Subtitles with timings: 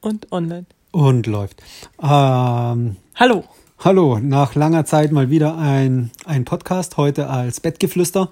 [0.00, 0.64] Und online.
[0.92, 1.62] Und läuft.
[2.02, 3.44] Ähm, Hallo.
[3.78, 8.30] hallo, nach langer Zeit mal wieder ein, ein Podcast, heute als Bettgeflüster,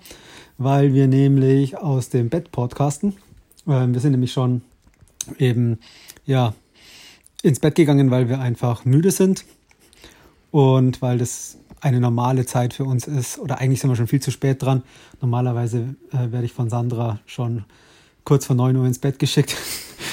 [0.57, 3.17] weil wir nämlich aus dem Bett podcasten.
[3.67, 4.63] Ähm, wir sind nämlich schon
[5.39, 5.79] eben,
[6.25, 6.55] ja,
[7.43, 9.45] ins Bett gegangen, weil wir einfach müde sind
[10.51, 13.39] und weil das eine normale Zeit für uns ist.
[13.39, 14.83] Oder eigentlich sind wir schon viel zu spät dran.
[15.21, 17.67] Normalerweise äh, werde ich von Sandra schon
[18.25, 19.55] kurz vor 9 Uhr ins Bett geschickt.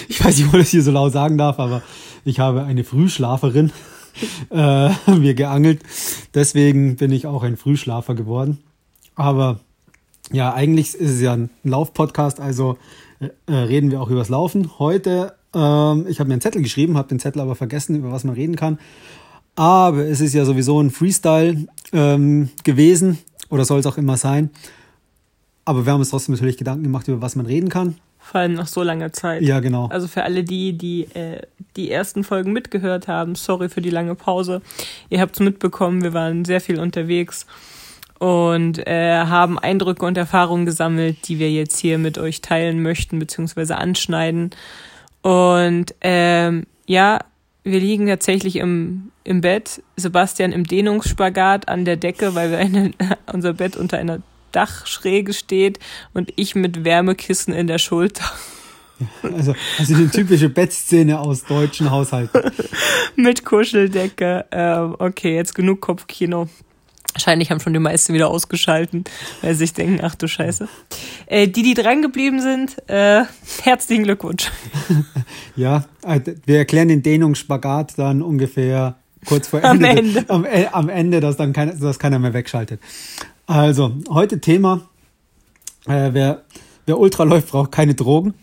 [0.07, 1.81] Ich weiß nicht, ob ich das hier so laut sagen darf, aber
[2.23, 3.71] ich habe eine Frühschlaferin
[4.51, 5.81] äh, mir geangelt.
[6.33, 8.59] Deswegen bin ich auch ein Frühschlafer geworden.
[9.15, 9.59] Aber
[10.31, 12.77] ja, eigentlich ist es ja ein Laufpodcast, also
[13.19, 14.79] äh, reden wir auch übers Laufen.
[14.79, 18.23] Heute, ähm, ich habe mir einen Zettel geschrieben, habe den Zettel aber vergessen, über was
[18.23, 18.79] man reden kann.
[19.55, 24.49] Aber es ist ja sowieso ein Freestyle ähm, gewesen oder soll es auch immer sein.
[25.63, 27.95] Aber wir haben uns trotzdem natürlich Gedanken gemacht, über was man reden kann.
[28.25, 29.43] Vor allem nach so langer Zeit.
[29.43, 29.87] Ja, genau.
[29.87, 31.41] Also für alle die, die äh,
[31.75, 34.61] die ersten Folgen mitgehört haben, sorry für die lange Pause.
[35.09, 37.45] Ihr habt es mitbekommen, wir waren sehr viel unterwegs
[38.17, 43.19] und äh, haben Eindrücke und Erfahrungen gesammelt, die wir jetzt hier mit euch teilen möchten,
[43.19, 44.51] beziehungsweise anschneiden.
[45.21, 47.19] Und ähm, ja,
[47.63, 52.91] wir liegen tatsächlich im, im Bett, Sebastian im Dehnungsspagat an der Decke, weil wir eine,
[53.31, 54.19] unser Bett unter einer
[54.55, 55.79] Dachschräge steht
[56.13, 58.25] und ich mit Wärmekissen in der Schulter.
[59.23, 62.49] Also, also die typische Bettszene aus deutschen Haushalten.
[63.17, 64.45] mit Kuscheldecke.
[64.51, 66.47] Ähm, okay, jetzt genug Kopfkino.
[67.15, 69.05] Wahrscheinlich haben schon die meisten wieder ausgeschalten,
[69.41, 70.67] weil sie sich denken, ach du Scheiße.
[71.27, 73.23] Äh, die, die dran geblieben sind, äh,
[73.63, 74.51] herzlichen Glückwunsch.
[75.57, 79.89] Ja, äh, wir erklären den Dehnungsspagat dann ungefähr kurz vor Ende.
[79.89, 80.25] Am Ende.
[80.27, 82.81] Am, äh, am Ende, dass dann keiner, dass keiner mehr wegschaltet.
[83.47, 84.81] Also, heute Thema,
[85.85, 86.45] äh, wer,
[86.87, 88.33] wer Ultra läuft, braucht keine Drogen.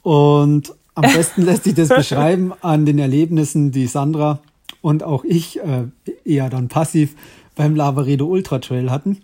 [0.00, 4.40] Und am besten lässt sich das beschreiben an den Erlebnissen, die Sandra
[4.80, 5.84] und auch ich äh,
[6.24, 7.14] eher dann passiv
[7.56, 9.18] beim Lavaredo Ultra Trail hatten.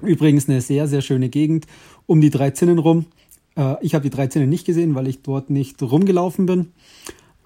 [0.00, 1.66] Übrigens eine sehr, sehr schöne Gegend
[2.06, 3.06] um die drei Zinnen rum.
[3.56, 6.72] Äh, ich habe die drei Zinnen nicht gesehen, weil ich dort nicht rumgelaufen bin.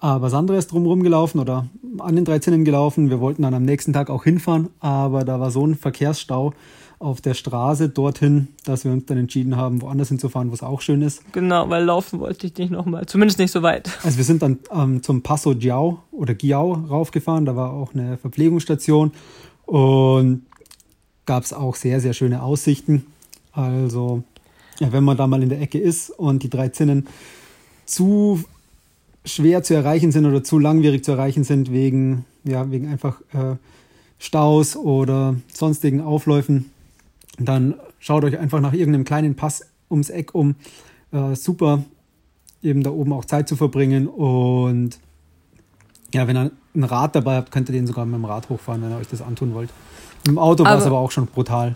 [0.03, 1.67] Aber Sandra ist drum rumgelaufen oder
[1.99, 3.11] an den drei Zinnen gelaufen.
[3.11, 6.53] Wir wollten dann am nächsten Tag auch hinfahren, aber da war so ein Verkehrsstau
[6.97, 10.81] auf der Straße dorthin, dass wir uns dann entschieden haben, woanders hinzufahren, wo es auch
[10.81, 11.31] schön ist.
[11.33, 13.05] Genau, weil laufen wollte ich nicht nochmal.
[13.05, 13.91] Zumindest nicht so weit.
[14.03, 17.45] Also wir sind dann ähm, zum Passo Giao oder Giao raufgefahren.
[17.45, 19.11] Da war auch eine Verpflegungsstation
[19.67, 20.47] und
[21.27, 23.05] gab es auch sehr, sehr schöne Aussichten.
[23.51, 24.23] Also,
[24.79, 27.07] ja, wenn man da mal in der Ecke ist und die drei Zinnen
[27.85, 28.43] zu
[29.25, 33.55] schwer zu erreichen sind oder zu langwierig zu erreichen sind wegen, ja, wegen einfach äh,
[34.17, 36.71] Staus oder sonstigen Aufläufen,
[37.37, 40.55] dann schaut euch einfach nach irgendeinem kleinen Pass ums Eck um.
[41.11, 41.83] Äh, super,
[42.63, 44.99] eben da oben auch Zeit zu verbringen und
[46.13, 48.81] ja, wenn ihr ein Rad dabei habt, könnt ihr den sogar mit dem Rad hochfahren,
[48.81, 49.69] wenn ihr euch das antun wollt.
[50.27, 51.75] Im Auto war es Aber- aber auch schon brutal.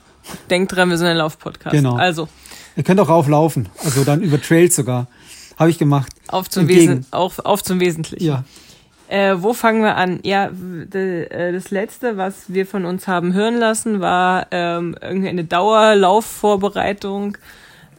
[0.50, 1.76] Denkt dran, wir sind ein Laufpodcast.
[1.76, 1.96] Genau.
[1.96, 2.28] Also,
[2.78, 5.08] Ihr könnt auch rauflaufen, also dann über Trails sogar.
[5.58, 6.12] Habe ich gemacht.
[6.28, 6.68] auf zum.
[6.68, 8.26] Wesen, auf, auf zum Wesentlichen.
[8.26, 8.44] Ja,
[9.08, 10.20] Äh, wo fangen wir an?
[10.24, 15.44] Ja, äh, das letzte, was wir von uns haben hören lassen, war ähm, irgendwie eine
[15.44, 17.38] Dauerlaufvorbereitung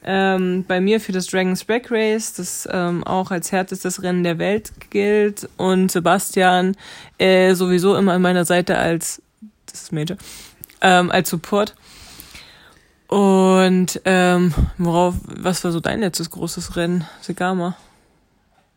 [0.04, 4.38] ähm, bei mir für das Dragon's Back Race, das ähm, auch als härtestes Rennen der
[4.38, 5.48] Welt gilt.
[5.56, 6.76] Und Sebastian
[7.18, 9.20] äh, sowieso immer an meiner Seite als,
[9.66, 10.16] das ist Major,
[10.80, 11.74] ähm, als Support.
[13.08, 17.76] Und ähm, worauf, was war so dein letztes großes Rennen, Segama?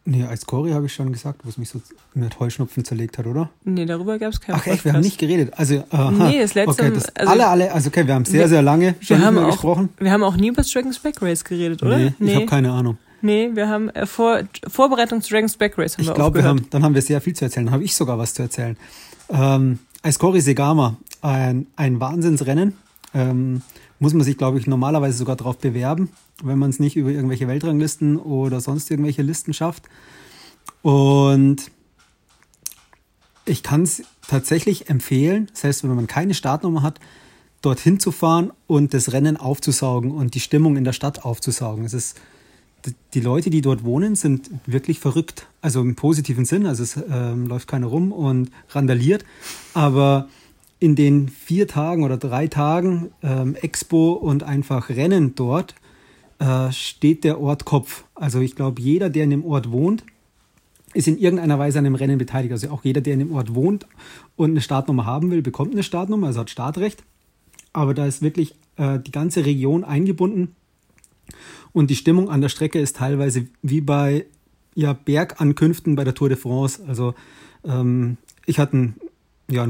[0.06, 1.82] nee, als Cory habe ich schon gesagt, wo es mich so
[2.16, 3.50] mit Heuschnupfen zerlegt hat, oder?
[3.64, 5.54] Nee, darüber gab es keinen Ach echt, wir haben nicht geredet.
[5.56, 6.10] Also, aha.
[6.10, 8.62] Nee, das letzte- Okay, das also- alle, alle, also okay, wir haben sehr, Wir- sehr
[8.64, 9.90] lange schon Wir auch, gesprochen.
[10.00, 11.98] wir haben auch nie über das Dragon's Back Race geredet, oder?
[12.00, 12.98] Nee, ich habe keine Ahnung.
[13.22, 16.66] nee, wir haben äh, vor, Vorbereitung zu Dragon's Back Race haben Ich glaube, wir haben,
[16.72, 17.68] dann haben wir sehr viel zu erzählen.
[17.68, 18.78] Dann habe ich sogar was zu erzählen.
[19.30, 22.74] Ähm, als Cory Segama, ein, ein Wahnsinnsrennen.
[23.14, 23.62] Ähm,
[24.00, 26.10] muss man sich, glaube ich, normalerweise sogar darauf bewerben,
[26.42, 29.84] wenn man es nicht über irgendwelche Weltranglisten oder sonst irgendwelche Listen schafft.
[30.82, 31.72] Und
[33.46, 37.00] ich kann es tatsächlich empfehlen, selbst wenn man keine Startnummer hat,
[37.62, 41.84] dorthin zu fahren und das Rennen aufzusaugen und die Stimmung in der Stadt aufzusaugen.
[41.84, 42.18] Es ist
[43.14, 45.48] die Leute, die dort wohnen, sind wirklich verrückt.
[45.62, 46.66] Also im positiven Sinn.
[46.66, 49.26] Also es ähm, läuft keiner rum und randaliert.
[49.74, 50.30] Aber
[50.80, 55.76] in den vier Tagen oder drei Tagen ähm, Expo und einfach Rennen dort
[56.40, 58.06] äh, steht der Ort Kopf.
[58.16, 60.04] Also ich glaube, jeder, der in dem Ort wohnt,
[60.94, 62.52] ist in irgendeiner Weise an dem Rennen beteiligt.
[62.52, 63.86] Also auch jeder, der in dem Ort wohnt
[64.36, 67.04] und eine Startnummer haben will, bekommt eine Startnummer, also hat Startrecht.
[67.74, 70.56] Aber da ist wirklich äh, die ganze Region eingebunden
[71.72, 74.26] und die Stimmung an der Strecke ist teilweise wie bei
[74.76, 76.82] ja, Bergankünften bei der Tour de France.
[76.88, 77.14] Also
[77.64, 78.96] ähm, ich hatte einen,
[79.50, 79.68] ja,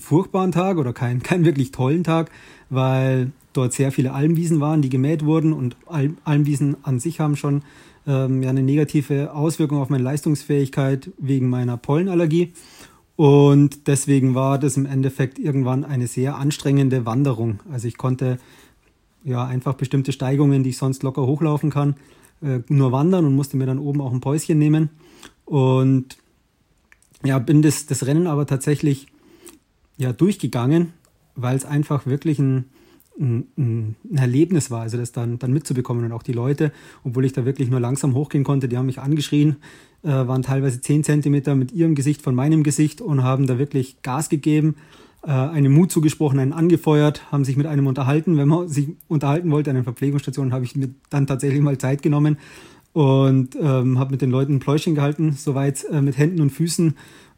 [0.00, 2.30] furchtbaren Tag oder keinen, keinen wirklich tollen Tag,
[2.70, 7.36] weil dort sehr viele Almwiesen waren, die gemäht wurden und Al Almwiesen an sich haben
[7.36, 7.62] schon
[8.06, 12.52] ähm, ja, eine negative Auswirkung auf meine Leistungsfähigkeit wegen meiner Pollenallergie.
[13.16, 17.60] Und deswegen war das im Endeffekt irgendwann eine sehr anstrengende Wanderung.
[17.70, 18.38] Also ich konnte
[19.22, 21.96] ja einfach bestimmte Steigungen, die ich sonst locker hochlaufen kann,
[22.42, 24.90] äh, nur wandern und musste mir dann oben auch ein Päuschen nehmen.
[25.44, 26.16] Und
[27.24, 29.06] ja, bin das, das Rennen aber tatsächlich
[30.02, 30.92] ja durchgegangen,
[31.34, 32.66] weil es einfach wirklich ein,
[33.18, 36.72] ein, ein, Erlebnis war, also das dann, dann mitzubekommen und auch die Leute,
[37.04, 39.56] obwohl ich da wirklich nur langsam hochgehen konnte, die haben mich angeschrien,
[40.02, 44.02] äh, waren teilweise 10 Zentimeter mit ihrem Gesicht von meinem Gesicht und haben da wirklich
[44.02, 44.76] Gas gegeben,
[45.24, 48.36] äh, einem Mut zugesprochen, einen angefeuert, haben sich mit einem unterhalten.
[48.36, 52.02] Wenn man sich unterhalten wollte an einer Verpflegungsstation, habe ich mir dann tatsächlich mal Zeit
[52.02, 52.38] genommen
[52.92, 56.94] und ähm, habe mit den Leuten ein Pläuschen gehalten, soweit äh, mit Händen und Füßen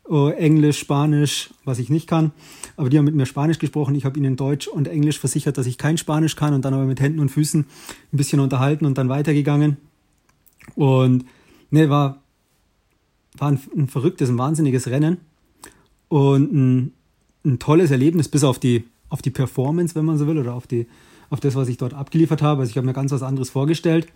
[0.08, 2.32] uh, Englisch, Spanisch, was ich nicht kann.
[2.76, 3.94] Aber die haben mit mir Spanisch gesprochen.
[3.94, 6.84] Ich habe ihnen Deutsch und Englisch versichert, dass ich kein Spanisch kann und dann aber
[6.84, 7.60] mit Händen und Füßen
[8.12, 9.76] ein bisschen unterhalten und dann weitergegangen.
[10.74, 11.24] Und
[11.70, 12.22] ne, war,
[13.36, 15.18] war ein, ein verrücktes, ein wahnsinniges Rennen
[16.08, 16.92] und ein,
[17.44, 20.66] ein tolles Erlebnis, bis auf die, auf die Performance, wenn man so will, oder auf,
[20.66, 20.86] die,
[21.30, 22.62] auf das, was ich dort abgeliefert habe.
[22.62, 24.08] Also ich habe mir ganz was anderes vorgestellt.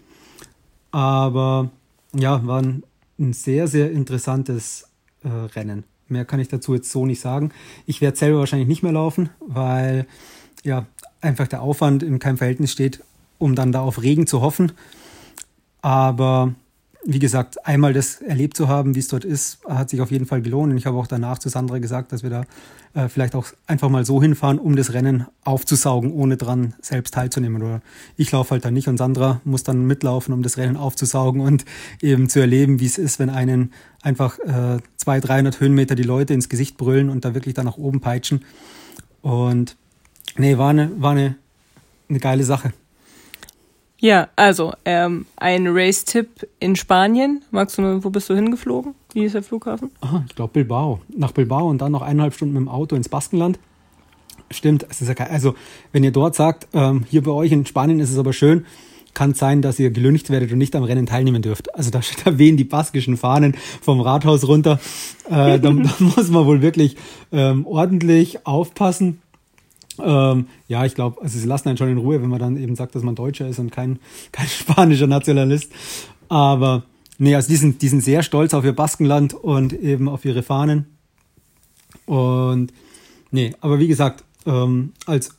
[0.91, 1.71] Aber
[2.15, 2.83] ja, war ein,
[3.19, 4.88] ein sehr, sehr interessantes
[5.25, 5.85] äh, Rennen.
[6.09, 7.51] Mehr kann ich dazu jetzt so nicht sagen.
[7.87, 10.07] Ich werde selber wahrscheinlich nicht mehr laufen, weil
[10.65, 10.87] ja
[11.21, 13.03] einfach der Aufwand in keinem Verhältnis steht,
[13.39, 14.73] um dann da auf Regen zu hoffen.
[15.83, 16.55] Aber
[17.05, 20.27] wie gesagt, einmal das erlebt zu haben, wie es dort ist, hat sich auf jeden
[20.27, 20.73] Fall gelohnt.
[20.73, 22.45] Und ich habe auch danach zu Sandra gesagt, dass wir da
[22.95, 27.63] äh, vielleicht auch einfach mal so hinfahren, um das Rennen aufzusaugen, ohne dran selbst teilzunehmen.
[27.63, 27.83] Oder
[28.17, 31.65] ich laufe halt dann nicht und Sandra muss dann mitlaufen, um das Rennen aufzusaugen und
[32.03, 33.73] eben zu erleben, wie es ist, wenn einen
[34.03, 37.79] einfach äh, 200, 300 Höhenmeter die Leute ins Gesicht brüllen und da wirklich dann nach
[37.79, 38.45] oben peitschen.
[39.23, 39.77] Und
[40.37, 41.37] nee, war eine, war eine,
[42.09, 42.73] eine geile Sache.
[44.01, 47.43] Ja, also ähm, ein Race-Tipp in Spanien.
[47.51, 48.95] Magst du, wo bist du hingeflogen?
[49.13, 49.91] Wie ist der Flughafen?
[50.01, 51.01] Aha, ich glaube Bilbao.
[51.09, 53.59] Nach Bilbao und dann noch eineinhalb Stunden mit dem Auto ins Baskenland.
[54.51, 55.29] Stimmt, es ist ja geil.
[55.31, 55.55] Also,
[55.93, 58.65] wenn ihr dort sagt, ähm, hier bei euch in Spanien ist es aber schön,
[59.15, 61.75] kann es sein, dass ihr gelüncht werdet und nicht am Rennen teilnehmen dürft.
[61.75, 64.79] Also da, da wehen die baskischen Fahnen vom Rathaus runter.
[65.29, 66.97] Äh, da, da, muss man wohl wirklich
[67.33, 69.21] ähm, ordentlich aufpassen.
[70.03, 72.77] Ähm, ja, ich glaube, also sie lassen einen schon in Ruhe, wenn man dann eben
[72.77, 73.99] sagt, dass man Deutscher ist und kein,
[74.33, 75.73] kein spanischer Nationalist.
[76.29, 76.85] Aber
[77.19, 80.43] nee, also die sind, die sind sehr stolz auf ihr Baskenland und eben auf ihre
[80.43, 80.87] Fahnen.
[82.07, 82.73] Und
[83.31, 85.31] nee, aber wie gesagt, ähm, als,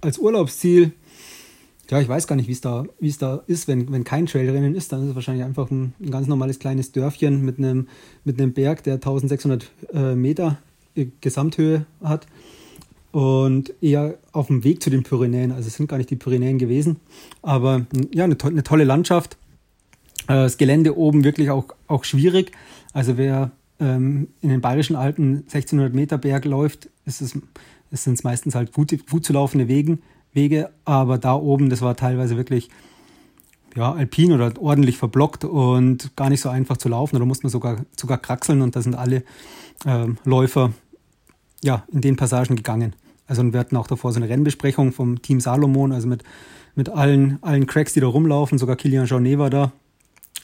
[0.00, 0.92] als Urlaubsziel,
[1.90, 4.74] ja, ich weiß gar nicht, wie es da, es da ist, wenn, wenn kein Trailrennen
[4.74, 7.88] ist, dann ist es wahrscheinlich einfach ein, ein ganz normales kleines Dörfchen mit einem,
[8.24, 10.58] mit einem Berg, der 1600 äh, Meter
[11.20, 12.26] Gesamthöhe hat
[13.14, 15.52] und eher auf dem Weg zu den Pyrenäen.
[15.52, 16.96] Also es sind gar nicht die Pyrenäen gewesen,
[17.42, 19.36] aber ja, eine, to eine tolle Landschaft.
[20.26, 22.50] Äh, das Gelände oben wirklich auch, auch schwierig.
[22.92, 27.38] Also wer ähm, in den Bayerischen Alpen 1600 Meter Berg läuft, ist es,
[27.92, 30.02] es sind meistens halt gut, gut zu laufende Wegen,
[30.32, 32.68] Wege, aber da oben, das war teilweise wirklich
[33.76, 37.20] ja, alpin oder ordentlich verblockt und gar nicht so einfach zu laufen.
[37.20, 39.22] Da musste man sogar, sogar kraxeln und da sind alle
[39.86, 40.72] ähm, Läufer
[41.62, 42.94] ja, in den Passagen gegangen.
[43.26, 46.22] Also wir hatten auch davor so eine Rennbesprechung vom Team Salomon, also mit,
[46.74, 49.72] mit allen, allen Cracks, die da rumlaufen, sogar Kilian Jornet war da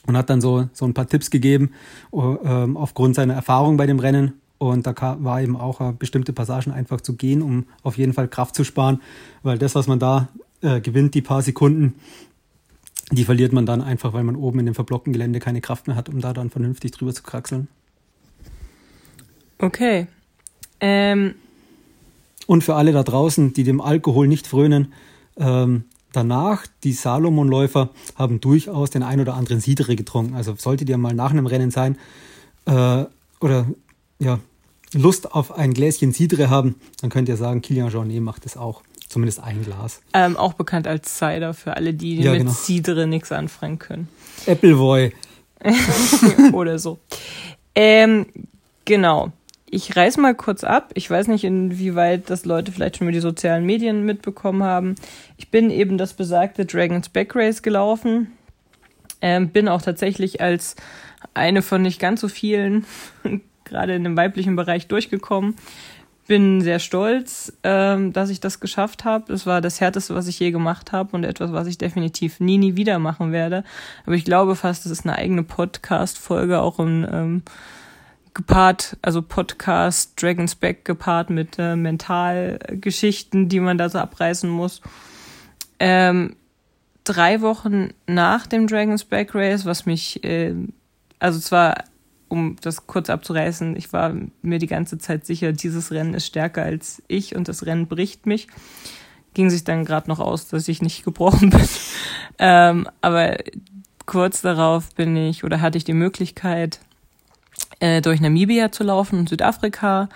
[0.07, 1.71] und hat dann so, so ein paar Tipps gegeben
[2.11, 2.37] uh,
[2.75, 4.33] aufgrund seiner Erfahrung bei dem Rennen.
[4.57, 8.27] Und da war eben auch uh, bestimmte Passagen einfach zu gehen, um auf jeden Fall
[8.27, 9.01] Kraft zu sparen,
[9.43, 10.29] weil das, was man da
[10.61, 11.95] äh, gewinnt, die paar Sekunden,
[13.11, 15.95] die verliert man dann einfach, weil man oben in dem verblockten Gelände keine Kraft mehr
[15.95, 17.67] hat, um da dann vernünftig drüber zu kraxeln.
[19.57, 20.07] Okay.
[20.79, 21.35] Ähm,
[22.47, 24.93] und für alle da draußen, die dem Alkohol nicht frönen,
[25.37, 30.35] ähm, danach, die Salomon-Läufer haben durchaus den ein oder anderen Sidere getrunken.
[30.35, 31.97] Also solltet ihr mal nach einem Rennen sein
[32.65, 33.05] äh,
[33.39, 33.67] oder
[34.19, 34.39] ja,
[34.93, 38.83] Lust auf ein Gläschen Sidre haben, dann könnt ihr sagen, Kilian Jornet macht es auch.
[39.07, 40.01] Zumindest ein Glas.
[40.13, 42.51] Ähm, auch bekannt als Cider für alle, die ja, mit genau.
[42.51, 44.07] Cidre nichts anfangen können.
[44.47, 45.11] Appleboy.
[46.53, 46.99] oder so.
[47.75, 48.25] Ähm,
[48.85, 49.33] genau
[49.71, 50.91] ich reiß mal kurz ab.
[50.95, 54.95] Ich weiß nicht, inwieweit das Leute vielleicht schon über die sozialen Medien mitbekommen haben.
[55.37, 58.33] Ich bin eben das besagte Dragons Back Race gelaufen.
[59.21, 60.75] Ähm, bin auch tatsächlich als
[61.33, 62.85] eine von nicht ganz so vielen,
[63.63, 65.55] gerade in dem weiblichen Bereich, durchgekommen.
[66.27, 69.31] bin sehr stolz, ähm, dass ich das geschafft habe.
[69.31, 72.57] Es war das Härteste, was ich je gemacht habe und etwas, was ich definitiv nie,
[72.57, 73.63] nie wieder machen werde.
[74.05, 77.43] Aber ich glaube fast, es ist eine eigene Podcast-Folge, auch in ähm,
[78.33, 84.81] gepaart, also Podcast Dragon's Back gepaart mit äh, Mentalgeschichten, die man da so abreißen muss.
[85.79, 86.35] Ähm,
[87.03, 90.55] drei Wochen nach dem Dragon's Back Race, was mich, äh,
[91.19, 91.83] also zwar,
[92.29, 96.63] um das kurz abzureißen, ich war mir die ganze Zeit sicher, dieses Rennen ist stärker
[96.63, 98.47] als ich und das Rennen bricht mich.
[99.33, 101.67] Ging sich dann gerade noch aus, dass ich nicht gebrochen bin.
[102.39, 103.37] ähm, aber
[104.05, 106.79] kurz darauf bin ich oder hatte ich die Möglichkeit,
[107.81, 110.07] äh, durch Namibia zu laufen und Südafrika.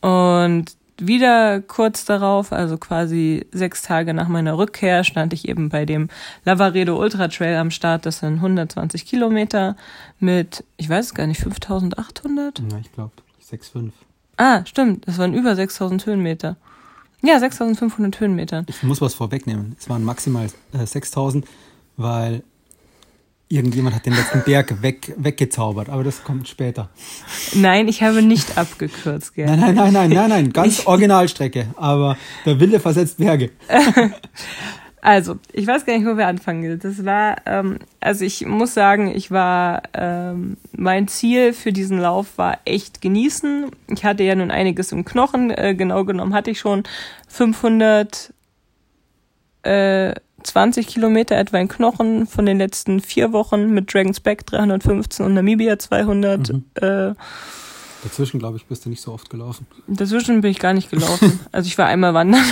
[0.00, 5.84] Und wieder kurz darauf, also quasi sechs Tage nach meiner Rückkehr, stand ich eben bei
[5.84, 6.08] dem
[6.44, 8.06] Lavaredo Ultra Trail am Start.
[8.06, 9.76] Das sind 120 Kilometer
[10.18, 12.60] mit, ich weiß es gar nicht, 5800?
[12.60, 13.12] Ja, ich glaube
[13.50, 13.92] 6,5.
[14.38, 16.56] Ah, stimmt, das waren über 6000 Höhenmeter.
[17.22, 18.64] Ja, 6500 Höhenmeter.
[18.68, 19.76] Ich muss was vorwegnehmen.
[19.78, 21.46] Es waren maximal äh, 6000,
[21.96, 22.42] weil
[23.48, 26.88] Irgendjemand hat den letzten Berg weg, weggezaubert, aber das kommt später.
[27.54, 29.46] Nein, ich habe nicht abgekürzt, gell?
[29.46, 33.50] Nein, nein, nein, nein, nein, nein, ganz ich Originalstrecke, aber der Wille versetzt Berge.
[35.06, 36.80] Also, ich weiß gar nicht, wo wir anfangen.
[36.80, 42.38] Das war, ähm, also ich muss sagen, ich war, ähm, mein Ziel für diesen Lauf
[42.38, 43.70] war echt genießen.
[43.86, 46.82] Ich hatte ja nun einiges im Knochen, äh, genau genommen hatte ich schon
[47.28, 48.34] 500,
[49.62, 50.12] äh,
[50.46, 55.34] 20 Kilometer etwa in Knochen von den letzten vier Wochen mit Dragon's Back 315 und
[55.34, 56.52] Namibia 200.
[56.52, 56.64] Mhm.
[56.74, 57.14] Äh,
[58.02, 59.66] dazwischen, glaube ich, bist du nicht so oft gelaufen.
[59.86, 61.40] Dazwischen bin ich gar nicht gelaufen.
[61.52, 62.44] also ich war einmal wandern.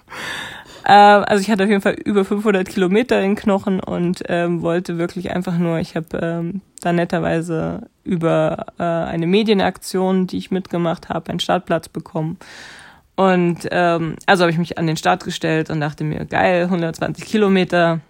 [0.84, 4.98] äh, also ich hatte auf jeden Fall über 500 Kilometer in Knochen und ähm, wollte
[4.98, 11.08] wirklich einfach nur, ich habe ähm, da netterweise über äh, eine Medienaktion, die ich mitgemacht
[11.08, 12.38] habe, einen Startplatz bekommen
[13.16, 17.24] und ähm, also habe ich mich an den Start gestellt und dachte mir, geil, 120
[17.24, 18.00] Kilometer,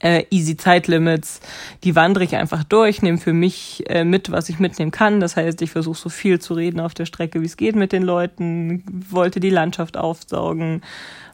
[0.00, 1.40] äh, easy Zeitlimits,
[1.84, 5.20] die wandere ich einfach durch, nehme für mich äh, mit, was ich mitnehmen kann.
[5.20, 7.92] Das heißt, ich versuche so viel zu reden auf der Strecke, wie es geht mit
[7.92, 10.82] den Leuten, wollte die Landschaft aufsaugen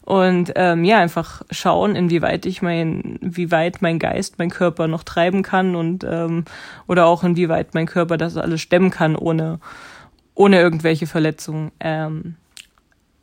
[0.09, 5.03] und ähm, ja, einfach schauen, inwieweit ich mein, wie weit mein Geist, mein Körper noch
[5.03, 6.47] treiben kann und ähm,
[6.87, 9.61] oder auch inwieweit mein Körper das alles stemmen kann, ohne,
[10.35, 11.73] ohne irgendwelche Verletzungen.
[11.81, 12.37] Ähm,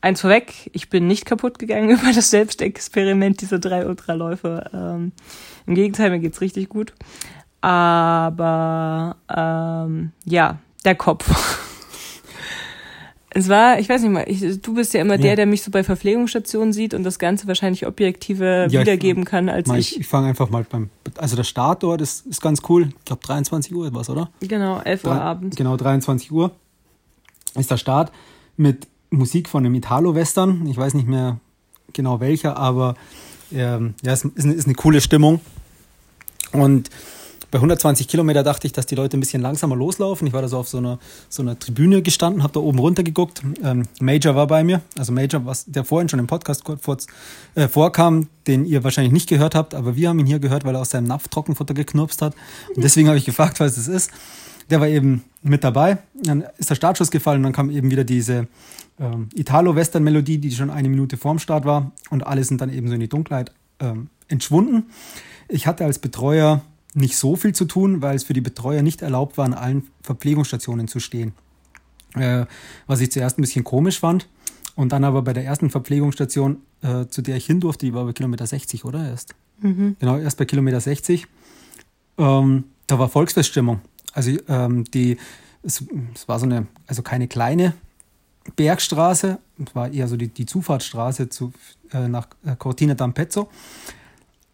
[0.06, 4.70] eins vorweg, ich bin nicht kaputt gegangen über das Selbstexperiment dieser drei Ultraläufe.
[4.74, 5.12] Ähm,
[5.66, 6.94] Im Gegenteil, mir geht's richtig gut.
[7.62, 11.28] Aber ähm, ja, der Kopf.
[13.32, 15.22] es war, ich weiß nicht mal, ich, du bist ja immer ja.
[15.22, 19.30] der, der mich so bei Verpflegungsstationen sieht und das Ganze wahrscheinlich objektiver ja, wiedergeben ich,
[19.30, 20.00] kann als mal, ich.
[20.00, 22.90] Ich, fange einfach mal beim, also der Start dort ist, ist ganz cool.
[23.00, 24.30] Ich glaube 23 Uhr etwas, oder?
[24.42, 25.58] Genau, 11 Uhr abends.
[25.58, 26.52] Genau, 23 Uhr
[27.56, 28.12] ist der Start
[28.58, 30.68] mit Musik von einem Italo-Western.
[30.68, 31.40] Ich weiß nicht mehr
[31.94, 32.96] genau welcher, aber
[33.52, 35.42] ähm, ja, es ist, ist eine coole Stimmung.
[36.52, 36.90] Und
[37.52, 40.28] bei 120 Kilometer dachte ich, dass die Leute ein bisschen langsamer loslaufen.
[40.28, 43.04] Ich war da so auf so einer, so einer Tribüne gestanden, habe da oben runter
[43.04, 43.42] geguckt.
[43.64, 47.08] Ähm, Major war bei mir, also Major, was der vorhin schon im Podcast kurz
[47.56, 50.76] äh, vorkam, den ihr wahrscheinlich nicht gehört habt, aber wir haben ihn hier gehört, weil
[50.76, 52.36] er aus seinem Napf Trockenfutter geknurpst hat.
[52.76, 54.12] Und deswegen habe ich gefragt, was es ist.
[54.70, 56.00] Der war eben mit dabei.
[56.16, 58.48] Dann ist der Startschuss gefallen und dann kam eben wieder diese
[59.00, 61.92] ähm, Italo-Western-Melodie, die schon eine Minute vorm Start war.
[62.10, 64.86] Und alle sind dann eben so in die Dunkelheit ähm, entschwunden.
[65.48, 66.62] Ich hatte als Betreuer
[66.94, 69.88] nicht so viel zu tun, weil es für die Betreuer nicht erlaubt war, an allen
[70.02, 71.34] Verpflegungsstationen zu stehen.
[72.16, 72.46] Äh,
[72.88, 74.28] was ich zuerst ein bisschen komisch fand.
[74.76, 78.06] Und dann aber bei der ersten Verpflegungsstation, äh, zu der ich hin durfte, die war
[78.06, 79.08] bei Kilometer 60, oder?
[79.08, 79.36] Erst.
[79.60, 79.96] Mhm.
[80.00, 81.28] Genau, erst bei Kilometer 60.
[82.18, 83.82] Ähm, da war Volksfeststimmung.
[84.16, 85.18] Also ähm, die,
[85.62, 85.84] es,
[86.16, 87.74] es, war so eine, also keine kleine
[88.56, 91.52] Bergstraße, es war eher so die, die Zufahrtsstraße zu,
[91.92, 93.48] äh, nach äh, Cortina d'Ampezzo.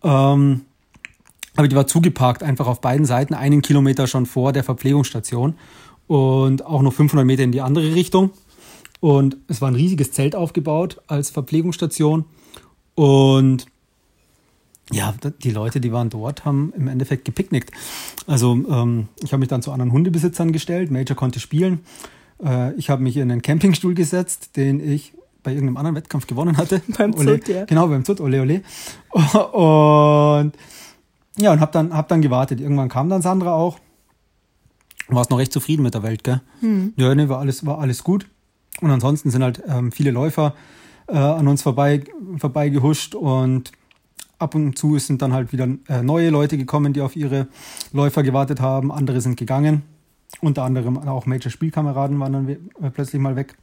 [0.03, 0.62] Ähm,
[1.56, 5.56] aber die war zugeparkt, einfach auf beiden Seiten, einen Kilometer schon vor der Verpflegungsstation
[6.08, 8.32] und auch noch 500 Meter in die andere Richtung.
[9.00, 12.25] Und es war ein riesiges Zelt aufgebaut als Verpflegungsstation.
[12.96, 13.65] Und
[14.91, 17.71] ja, die Leute, die waren dort, haben im Endeffekt gepicknickt.
[18.27, 20.91] Also ähm, ich habe mich dann zu anderen Hundebesitzern gestellt.
[20.91, 21.79] Major konnte spielen.
[22.43, 26.57] Äh, ich habe mich in einen Campingstuhl gesetzt, den ich bei irgendeinem anderen Wettkampf gewonnen
[26.57, 26.81] hatte.
[26.98, 27.65] beim Ole, Zut, ja.
[27.65, 28.62] Genau, beim Zut, ole ole.
[30.41, 30.53] Und
[31.38, 32.60] ja, und habe dann, hab dann gewartet.
[32.60, 33.79] Irgendwann kam dann Sandra auch.
[35.07, 36.41] Warst noch recht zufrieden mit der Welt, gell?
[36.60, 36.93] Hm.
[36.98, 38.27] Ja, ne, war alles, war alles gut.
[38.81, 40.53] Und ansonsten sind halt ähm, viele Läufer
[41.07, 42.03] äh, an uns vorbei,
[42.38, 43.71] vorbei gehuscht und
[44.41, 47.48] ab und zu sind dann halt wieder äh, neue Leute gekommen, die auf ihre
[47.93, 48.91] Läufer gewartet haben.
[48.91, 49.83] Andere sind gegangen.
[50.39, 53.57] Unter anderem auch Major Spielkameraden waren dann äh, plötzlich mal weg.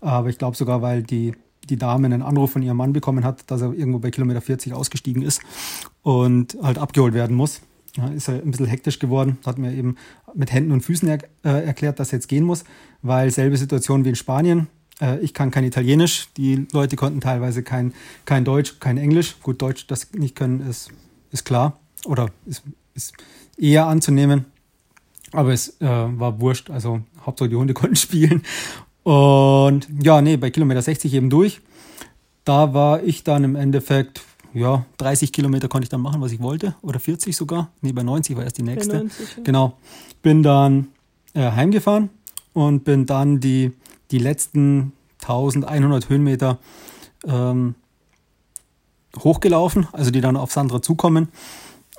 [0.00, 1.34] Aber ich glaube sogar, weil die,
[1.68, 4.74] die Dame einen Anruf von ihrem Mann bekommen hat, dass er irgendwo bei Kilometer 40
[4.74, 5.40] ausgestiegen ist
[6.02, 7.60] und halt abgeholt werden muss.
[7.96, 9.94] Ja, ist er ein bisschen hektisch geworden, hat mir eben
[10.34, 12.64] mit Händen und Füßen er, äh, erklärt, dass er jetzt gehen muss,
[13.02, 14.66] weil selbe Situation wie in Spanien.
[15.00, 17.92] Äh, ich kann kein Italienisch, die Leute konnten teilweise kein,
[18.24, 19.36] kein Deutsch, kein Englisch.
[19.42, 20.90] Gut, Deutsch, das nicht können, ist,
[21.30, 22.62] ist klar oder ist,
[22.94, 23.14] ist
[23.56, 24.46] eher anzunehmen.
[25.32, 28.42] Aber es äh, war wurscht, also Hauptsache die Hunde konnten spielen.
[29.02, 31.60] Und ja, nee, bei Kilometer 60 eben durch.
[32.44, 34.22] Da war ich dann im Endeffekt,
[34.52, 36.74] ja, 30 Kilometer konnte ich dann machen, was ich wollte.
[36.82, 37.70] Oder 40 sogar.
[37.80, 38.98] Nee, bei 90 war erst die nächste.
[38.98, 39.42] 90, ja.
[39.42, 39.78] Genau.
[40.22, 40.88] Bin dann
[41.34, 42.10] äh, heimgefahren
[42.52, 43.72] und bin dann die,
[44.14, 44.92] die letzten
[45.22, 46.58] 1100 Höhenmeter
[47.26, 47.74] ähm,
[49.18, 51.28] hochgelaufen, also die dann auf Sandra zukommen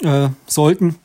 [0.02, 0.96] äh, sollten.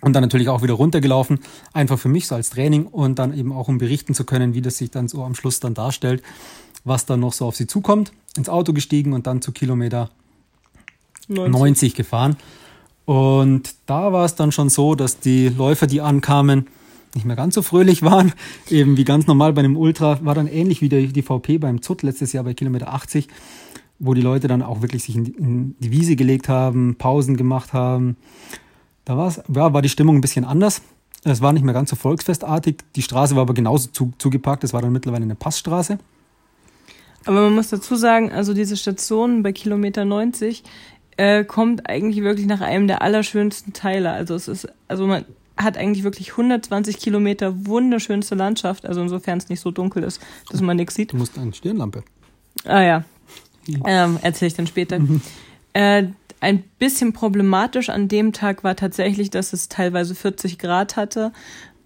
[0.00, 1.40] Und dann natürlich auch wieder runtergelaufen,
[1.72, 4.62] einfach für mich so als Training und dann eben auch um berichten zu können, wie
[4.62, 6.22] das sich dann so am Schluss dann darstellt,
[6.84, 8.12] was dann noch so auf sie zukommt.
[8.36, 10.10] Ins Auto gestiegen und dann zu Kilometer
[11.28, 12.36] 90, 90 gefahren.
[13.04, 16.66] Und da war es dann schon so, dass die Läufer, die ankamen,
[17.14, 18.32] nicht mehr ganz so fröhlich waren.
[18.70, 22.02] Eben wie ganz normal bei einem Ultra war dann ähnlich wie die, VP beim ZUT
[22.02, 23.28] letztes Jahr bei Kilometer 80,
[23.98, 27.36] wo die Leute dann auch wirklich sich in die, in die Wiese gelegt haben, Pausen
[27.36, 28.16] gemacht haben,
[29.04, 30.82] da war's, ja, war die Stimmung ein bisschen anders.
[31.24, 32.76] Es war nicht mehr ganz so volksfestartig.
[32.96, 34.64] Die Straße war aber genauso zu, zugepackt.
[34.64, 35.98] Es war dann mittlerweile eine Passstraße.
[37.24, 40.62] Aber man muss dazu sagen, also diese Station bei Kilometer 90
[41.16, 44.10] äh, kommt eigentlich wirklich nach einem der allerschönsten Teile.
[44.10, 45.24] Also es ist, also man
[45.56, 48.86] hat eigentlich wirklich 120 Kilometer wunderschönste Landschaft.
[48.86, 50.20] Also insofern es nicht so dunkel ist,
[50.50, 51.12] dass man nichts sieht.
[51.12, 52.02] Du musst eine Stirnlampe.
[52.64, 53.04] Ah ja.
[53.86, 55.00] Ähm, Erzähle ich dann später.
[55.72, 56.04] äh,
[56.40, 61.32] ein bisschen problematisch an dem Tag war tatsächlich, dass es teilweise 40 Grad hatte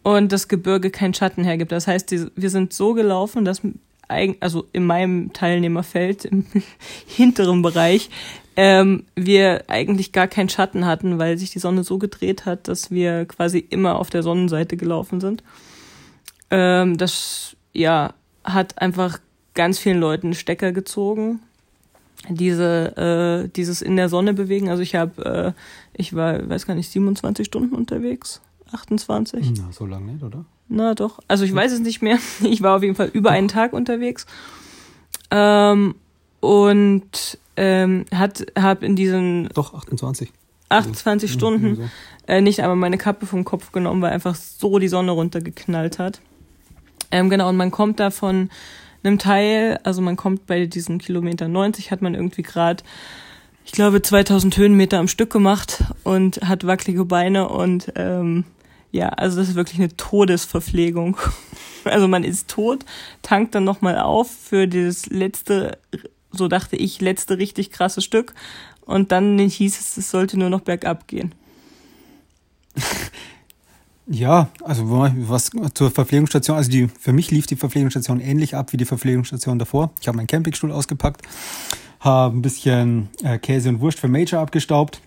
[0.02, 1.70] und das Gebirge keinen Schatten hergibt.
[1.70, 3.62] Das heißt, wir sind so gelaufen, dass
[4.40, 6.46] also in meinem Teilnehmerfeld im
[7.06, 8.10] hinteren Bereich
[8.60, 12.90] ähm, wir eigentlich gar keinen Schatten hatten, weil sich die Sonne so gedreht hat, dass
[12.90, 15.44] wir quasi immer auf der Sonnenseite gelaufen sind.
[16.50, 19.20] Ähm, das ja hat einfach
[19.54, 21.38] ganz vielen Leuten Stecker gezogen
[22.28, 24.70] diese äh, dieses in der Sonne bewegen.
[24.70, 25.60] Also ich habe, äh,
[25.92, 28.40] ich war, weiß gar nicht, 27 Stunden unterwegs,
[28.72, 29.52] 28.
[29.56, 30.44] Na, so lange nicht, oder?
[30.66, 31.20] Na doch.
[31.28, 32.18] Also ich weiß es nicht mehr.
[32.42, 34.26] Ich war auf jeden Fall über einen Tag unterwegs
[35.30, 35.94] ähm,
[36.40, 40.32] und ähm, hat habe in diesen doch 28
[40.68, 41.82] 28 also, Stunden so.
[42.26, 46.20] äh, nicht einmal meine Kappe vom Kopf genommen, weil einfach so die Sonne runtergeknallt hat.
[47.10, 48.50] Ähm, genau und man kommt da von
[49.02, 52.82] einem Teil, also man kommt bei diesen Kilometer 90, hat man irgendwie gerade,
[53.64, 58.44] ich glaube, 2000 Höhenmeter am Stück gemacht und hat wackelige Beine und ähm,
[58.90, 61.16] ja, also das ist wirklich eine Todesverpflegung.
[61.84, 62.84] Also man ist tot,
[63.22, 65.78] tankt dann nochmal auf für dieses letzte,
[66.32, 68.34] so dachte ich, letzte richtig krasse Stück
[68.84, 71.34] und dann hieß es, es sollte nur noch bergab gehen.
[74.10, 78.78] Ja, also was zur Verpflegungsstation, also die für mich lief die Verpflegungsstation ähnlich ab wie
[78.78, 79.92] die Verpflegungsstation davor.
[80.00, 81.20] Ich habe meinen Campingstuhl ausgepackt,
[82.00, 85.02] habe ein bisschen äh, Käse und Wurst für Major abgestaubt.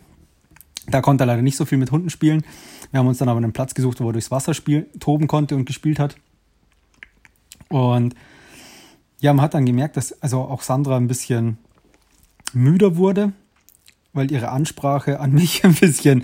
[0.87, 2.43] Da konnte er leider nicht so viel mit Hunden spielen.
[2.91, 5.55] Wir haben uns dann aber einen Platz gesucht, wo er durchs Wasser spiel, toben konnte
[5.55, 6.15] und gespielt hat.
[7.69, 8.13] Und
[9.21, 11.57] ja, man hat dann gemerkt, dass also auch Sandra ein bisschen
[12.53, 13.31] müder wurde,
[14.13, 16.23] weil ihre Ansprache an mich ein bisschen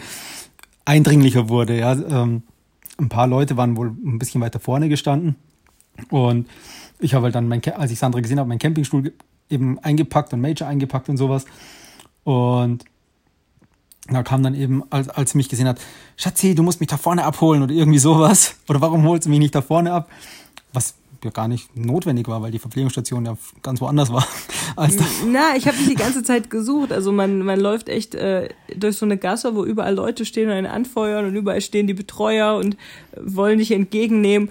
[0.84, 1.78] eindringlicher wurde.
[1.78, 2.44] Ja, ähm,
[2.98, 5.36] ein paar Leute waren wohl ein bisschen weiter vorne gestanden.
[6.10, 6.48] Und
[7.00, 9.14] ich habe halt dann, mein, als ich Sandra gesehen habe, meinen Campingstuhl
[9.50, 11.46] eben eingepackt und Major eingepackt und sowas.
[12.24, 12.84] Und
[14.10, 15.80] da kam dann eben, als, als sie mich gesehen hat,
[16.16, 18.56] Schatzi, du musst mich da vorne abholen oder irgendwie sowas.
[18.68, 20.10] Oder warum holst du mich nicht da vorne ab?
[20.74, 24.28] Was ja gar nicht notwendig war, weil die Verpflegungsstation ja ganz woanders war.
[24.76, 26.92] Als Na, ich habe mich die ganze Zeit gesucht.
[26.92, 30.56] Also man, man läuft echt äh, durch so eine Gasse, wo überall Leute stehen und
[30.56, 32.78] einen anfeuern und überall stehen die Betreuer und
[33.20, 34.50] wollen dich entgegennehmen.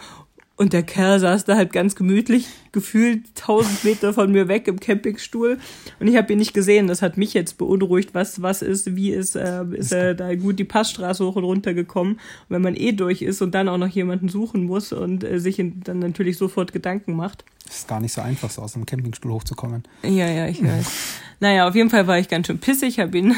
[0.59, 4.81] Und der Kerl saß da halt ganz gemütlich, gefühlt tausend Meter von mir weg im
[4.81, 5.59] Campingstuhl.
[6.01, 6.87] Und ich habe ihn nicht gesehen.
[6.87, 8.15] Das hat mich jetzt beunruhigt.
[8.15, 11.75] Was, was ist, wie ist, äh, ist er da gut die Passstraße hoch und runter
[11.75, 12.13] gekommen?
[12.13, 15.39] Und wenn man eh durch ist und dann auch noch jemanden suchen muss und äh,
[15.39, 17.45] sich dann natürlich sofort Gedanken macht.
[17.69, 19.83] Es ist gar nicht so einfach, so aus dem Campingstuhl hochzukommen.
[20.03, 20.87] Ja, ja, ich weiß.
[21.41, 23.35] naja, auf jeden Fall war ich ganz schön pissig, habe ihn,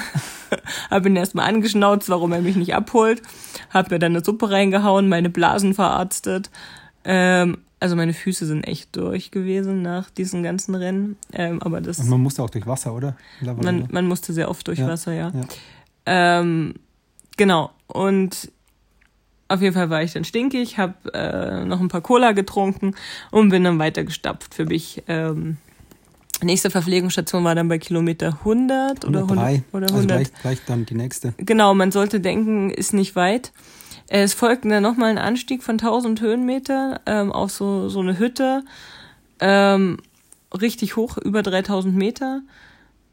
[0.89, 3.23] hab ihn erstmal angeschnauzt, warum er mich nicht abholt,
[3.71, 6.51] hab mir dann eine Suppe reingehauen, meine Blasen verarztet
[7.05, 11.17] ähm, also meine Füße sind echt durch gewesen nach diesen ganzen Rennen.
[11.33, 11.99] Ähm, aber das.
[11.99, 13.17] Und man musste auch durch Wasser, oder?
[13.41, 15.33] Man, man musste sehr oft durch ja, Wasser, ja.
[15.33, 15.45] ja.
[16.07, 16.75] Ähm,
[17.37, 17.71] genau.
[17.87, 18.51] Und
[19.49, 22.95] auf jeden Fall war ich dann stinkig, habe äh, noch ein paar Cola getrunken
[23.31, 25.03] und bin dann weiter gestapft für mich.
[25.09, 25.57] Ähm,
[26.43, 29.93] nächste Verpflegungsstation war dann bei Kilometer 100 oder 100 oder 100.
[29.93, 31.33] Also gleich, gleich dann die nächste.
[31.39, 33.53] Genau, man sollte denken, ist nicht weit.
[34.09, 38.65] Es folgte dann nochmal ein Anstieg von 1000 Höhenmeter ähm, auf so, so eine Hütte.
[39.39, 39.99] Ähm,
[40.59, 42.41] richtig hoch, über 3000 Meter.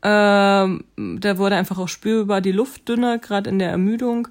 [0.01, 4.29] Ähm, da wurde einfach auch spürbar die Luft dünner, gerade in der Ermüdung.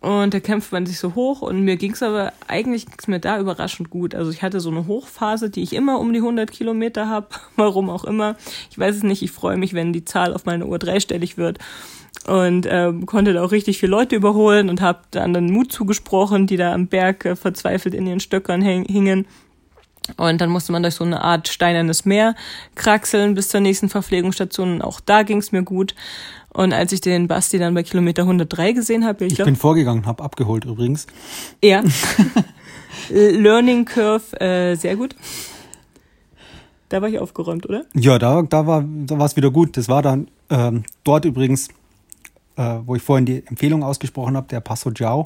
[0.00, 3.38] Und da kämpft man sich so hoch und mir ging's aber, eigentlich ging's mir da
[3.38, 4.14] überraschend gut.
[4.14, 7.90] Also ich hatte so eine Hochphase, die ich immer um die 100 Kilometer hab, warum
[7.90, 8.36] auch immer.
[8.70, 11.58] Ich weiß es nicht, ich freue mich, wenn die Zahl auf meiner Uhr dreistellig wird.
[12.26, 16.46] Und ähm, konnte da auch richtig viele Leute überholen und habe dann den Mut zugesprochen,
[16.46, 19.26] die da am Berg äh, verzweifelt in ihren Stöckern hingen.
[20.16, 22.34] Und dann musste man durch so eine Art steinernes Meer
[22.74, 24.74] kraxeln bis zur nächsten Verpflegungsstation.
[24.74, 25.94] Und auch da ging's mir gut.
[26.52, 29.56] Und als ich den Basti dann bei Kilometer 103 gesehen habe, ich, ich glaub, bin
[29.56, 31.06] vorgegangen, habe abgeholt übrigens.
[31.62, 31.82] Ja.
[33.10, 35.14] Learning Curve, äh, sehr gut.
[36.88, 37.84] Da war ich aufgeräumt, oder?
[37.94, 39.76] Ja, da, da war da war es wieder gut.
[39.76, 41.68] Das war dann ähm, dort übrigens,
[42.56, 45.24] äh, wo ich vorhin die Empfehlung ausgesprochen habe, der Passo Giao.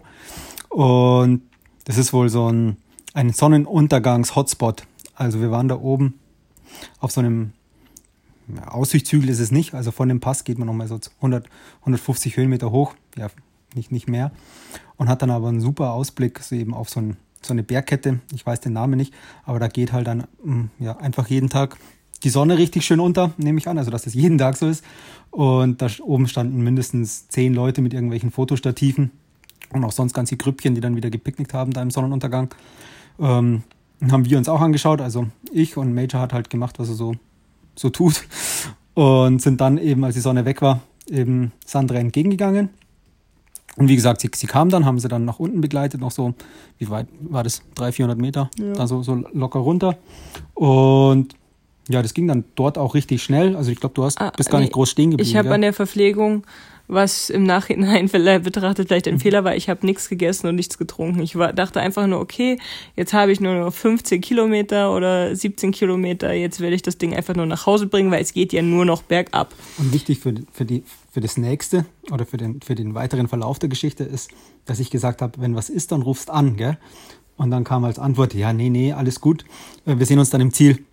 [0.68, 1.40] Und
[1.86, 2.76] das ist wohl so ein,
[3.14, 4.82] ein Sonnenuntergangs-Hotspot.
[5.14, 6.14] Also wir waren da oben
[6.98, 7.52] auf so einem
[8.66, 9.72] Aussichtshügel ist es nicht.
[9.72, 11.48] Also von dem Pass geht man nochmal so 100,
[11.80, 12.94] 150 Höhenmeter hoch.
[13.16, 13.28] Ja,
[13.74, 14.32] nicht, nicht mehr.
[14.96, 18.20] Und hat dann aber einen super Ausblick so eben auf so, ein, so eine Bergkette.
[18.34, 21.78] Ich weiß den Namen nicht, aber da geht halt dann mm, ja, einfach jeden Tag
[22.22, 23.78] die Sonne richtig schön unter, nehme ich an.
[23.78, 24.84] Also, dass das jeden Tag so ist.
[25.30, 29.10] Und da oben standen mindestens zehn Leute mit irgendwelchen Fotostativen
[29.72, 32.54] und auch sonst ganze Grüppchen, die dann wieder gepicknickt haben da im Sonnenuntergang.
[33.18, 33.62] Ähm,
[34.10, 35.00] haben wir uns auch angeschaut.
[35.00, 37.14] Also ich und Major hat halt gemacht, was er so
[37.76, 38.24] so tut.
[38.94, 42.70] Und sind dann eben, als die Sonne weg war, eben Sandra entgegengegangen.
[43.76, 46.34] Und wie gesagt, sie, sie kam dann, haben sie dann nach unten begleitet, noch so,
[46.78, 47.62] wie weit war das?
[47.74, 48.72] 300, 400 Meter, ja.
[48.72, 49.96] dann so, so locker runter.
[50.54, 51.34] Und
[51.88, 53.56] ja, das ging dann dort auch richtig schnell.
[53.56, 55.28] Also ich glaube, du hast, ah, bist gar nicht groß stehen geblieben.
[55.28, 56.44] Ich habe an der Verpflegung
[56.86, 58.08] was im Nachhinein
[58.42, 59.20] betrachtet vielleicht ein mhm.
[59.20, 59.56] Fehler war.
[59.56, 61.20] Ich habe nichts gegessen und nichts getrunken.
[61.20, 62.58] Ich war, dachte einfach nur, okay,
[62.96, 67.14] jetzt habe ich nur noch 15 Kilometer oder 17 Kilometer, jetzt werde ich das Ding
[67.14, 69.54] einfach nur nach Hause bringen, weil es geht ja nur noch bergab.
[69.78, 73.58] Und wichtig für, für, die, für das nächste oder für den, für den weiteren Verlauf
[73.58, 74.30] der Geschichte ist,
[74.66, 76.78] dass ich gesagt habe, wenn was ist, dann rufst an, gell?
[77.36, 79.44] Und dann kam als Antwort, ja, nee, nee, alles gut,
[79.86, 80.84] äh, wir sehen uns dann im Ziel.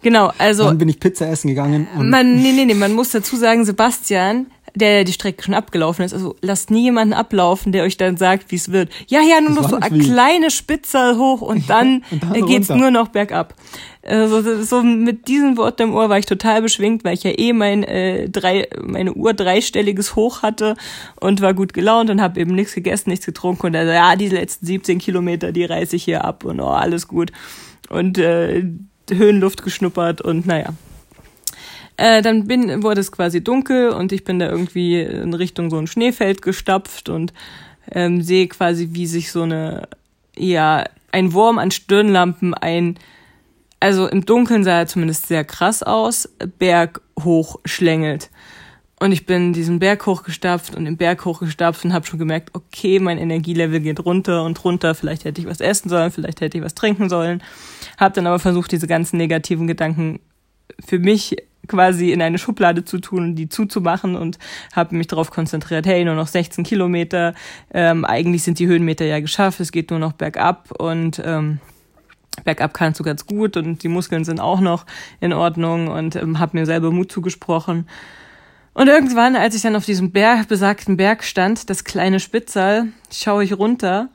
[0.00, 0.64] Genau, also.
[0.64, 1.88] Dann bin ich Pizza essen gegangen.
[1.96, 4.46] Und man, nee, nee, nee, man muss dazu sagen, Sebastian
[4.78, 6.14] der die Strecke schon abgelaufen ist.
[6.14, 8.90] Also lasst nie jemanden ablaufen, der euch dann sagt, wie es wird.
[9.08, 12.70] Ja, ja, nur das noch so eine kleine Spitze hoch und dann, und dann geht's
[12.70, 12.82] runter.
[12.82, 13.54] nur noch bergab.
[14.02, 17.52] Also so mit diesem Wort im Ohr war ich total beschwingt, weil ich ja eh
[17.52, 20.76] mein äh, drei, meine Uhr dreistelliges Hoch hatte
[21.20, 24.28] und war gut gelaunt und habe eben nichts gegessen, nichts getrunken und also ja, die
[24.28, 27.32] letzten 17 Kilometer, die reiße ich hier ab und oh, alles gut
[27.90, 28.64] und äh,
[29.10, 30.72] Höhenluft geschnuppert und naja,
[31.98, 35.78] äh, dann bin, wurde es quasi dunkel und ich bin da irgendwie in Richtung so
[35.78, 37.34] ein Schneefeld gestapft und
[37.90, 39.88] ähm, sehe quasi, wie sich so eine,
[40.36, 42.98] ja, ein Wurm an Stirnlampen ein,
[43.80, 48.30] also im Dunkeln sah er zumindest sehr krass aus, Berg hoch schlängelt.
[49.00, 53.00] Und ich bin diesen Berg hochgestapft und den Berg hochgestapft und habe schon gemerkt, okay,
[53.00, 54.94] mein Energielevel geht runter und runter.
[54.94, 57.42] Vielleicht hätte ich was essen sollen, vielleicht hätte ich was trinken sollen.
[57.96, 60.20] Habe dann aber versucht, diese ganzen negativen Gedanken
[60.84, 61.36] für mich
[61.68, 64.38] quasi in eine Schublade zu tun die zuzumachen und
[64.74, 67.34] habe mich darauf konzentriert, hey, nur noch 16 Kilometer,
[67.72, 71.60] ähm, eigentlich sind die Höhenmeter ja geschafft, es geht nur noch bergab und ähm,
[72.44, 74.86] bergab kannst du ganz gut und die Muskeln sind auch noch
[75.20, 77.88] in Ordnung und ähm, habe mir selber Mut zugesprochen.
[78.74, 83.42] Und irgendwann, als ich dann auf diesem Berg, besagten Berg stand, das kleine Spitzal, schaue
[83.42, 84.08] ich runter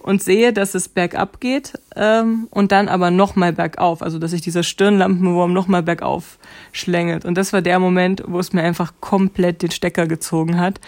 [0.00, 4.40] und sehe, dass es bergab geht ähm, und dann aber nochmal bergauf, also dass sich
[4.40, 6.38] dieser Stirnlampenwurm nochmal bergauf
[6.72, 7.24] schlängelt.
[7.24, 10.80] Und das war der Moment, wo es mir einfach komplett den Stecker gezogen hat.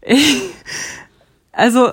[0.00, 0.42] Ich,
[1.52, 1.92] also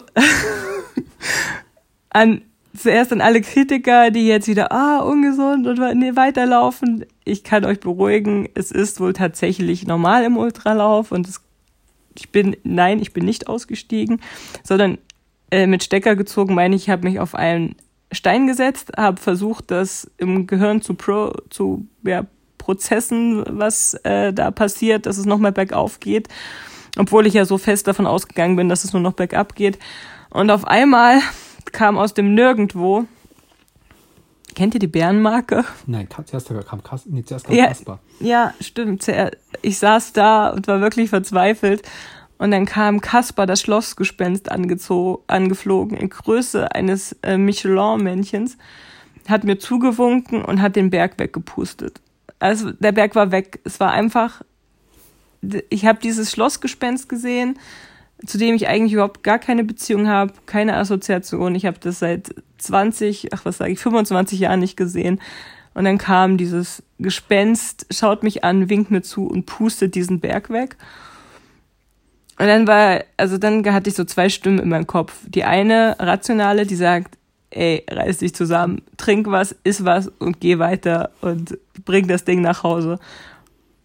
[2.10, 2.42] an
[2.78, 7.06] zuerst an alle Kritiker, die jetzt wieder, ah, ungesund und nee, weiterlaufen.
[7.26, 11.42] Ich kann euch beruhigen, es ist wohl tatsächlich normal im Ultralauf und es,
[12.16, 14.22] ich bin, nein, ich bin nicht ausgestiegen,
[14.64, 14.98] sondern
[15.52, 17.76] äh, mit Stecker gezogen meine ich, ich habe mich auf einen
[18.12, 22.26] Stein gesetzt, habe versucht, das im Gehirn zu, pro, zu ja,
[22.58, 26.28] Prozessen, was äh, da passiert, dass es nochmal bergauf geht,
[26.98, 29.80] obwohl ich ja so fest davon ausgegangen bin, dass es nur noch bergab geht.
[30.30, 31.20] Und auf einmal
[31.72, 33.06] kam aus dem Nirgendwo,
[34.56, 35.66] kennt ihr die Bärenmarke?
[35.86, 38.00] Nein, zuerst kam, Kas nee, zuerst kam ja, Kasper.
[38.20, 39.06] Ja, stimmt.
[39.62, 41.84] Ich saß da und war wirklich verzweifelt
[42.40, 48.58] Und dann kam Kaspar, das Schlossgespenst, angeflogen in Größe eines äh, Michelin-Männchens,
[49.28, 52.02] hat mir zugewunken und hat den Berg weggepustet.
[52.40, 53.60] Also der Berg war weg.
[53.66, 54.42] Es war einfach,
[55.70, 57.60] ich habe dieses Schlossgespenst gesehen,
[58.26, 61.56] zu dem ich eigentlich überhaupt gar keine Beziehung habe, keine Assoziation.
[61.56, 65.20] Ich habe das seit 20, ach was sage ich, 25 Jahren nicht gesehen.
[65.74, 70.50] Und dann kam dieses Gespenst, schaut mich an, winkt mir zu und pustet diesen Berg
[70.50, 70.78] weg.
[72.40, 75.14] Und dann war, also dann hatte ich so zwei Stimmen in meinem Kopf.
[75.28, 77.18] Die eine rationale, die sagt,
[77.52, 82.42] ey, reiß dich zusammen, trink was, iss was und geh weiter und bring das Ding
[82.42, 82.98] nach Hause.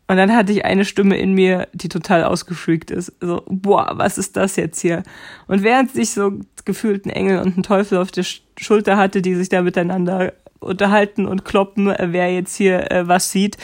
[0.07, 3.13] Und dann hatte ich eine Stimme in mir, die total ausgefreakt ist.
[3.21, 5.03] So, boah, was ist das jetzt hier?
[5.49, 6.33] Und während ich so
[6.65, 8.25] gefühlt einen Engel und einen Teufel auf der
[8.57, 13.33] Schulter hatte, die sich da miteinander unterhalten und kloppen, äh, wer jetzt hier äh, was
[13.33, 13.57] sieht,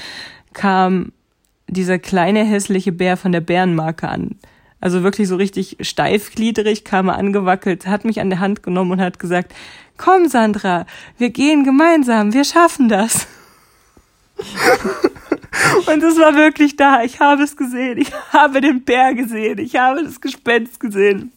[0.53, 1.13] kam
[1.69, 4.37] dieser kleine hässliche Bär von der Bärenmarke an.
[4.81, 9.01] Also wirklich so richtig steifgliedrig kam er angewackelt, hat mich an der Hand genommen und
[9.01, 9.53] hat gesagt,
[9.99, 10.87] komm Sandra,
[11.19, 13.27] wir gehen gemeinsam, wir schaffen das.
[15.87, 17.03] und es war wirklich da.
[17.03, 17.99] Ich habe es gesehen.
[17.99, 19.59] Ich habe den Bär gesehen.
[19.59, 21.33] Ich habe das Gespenst gesehen.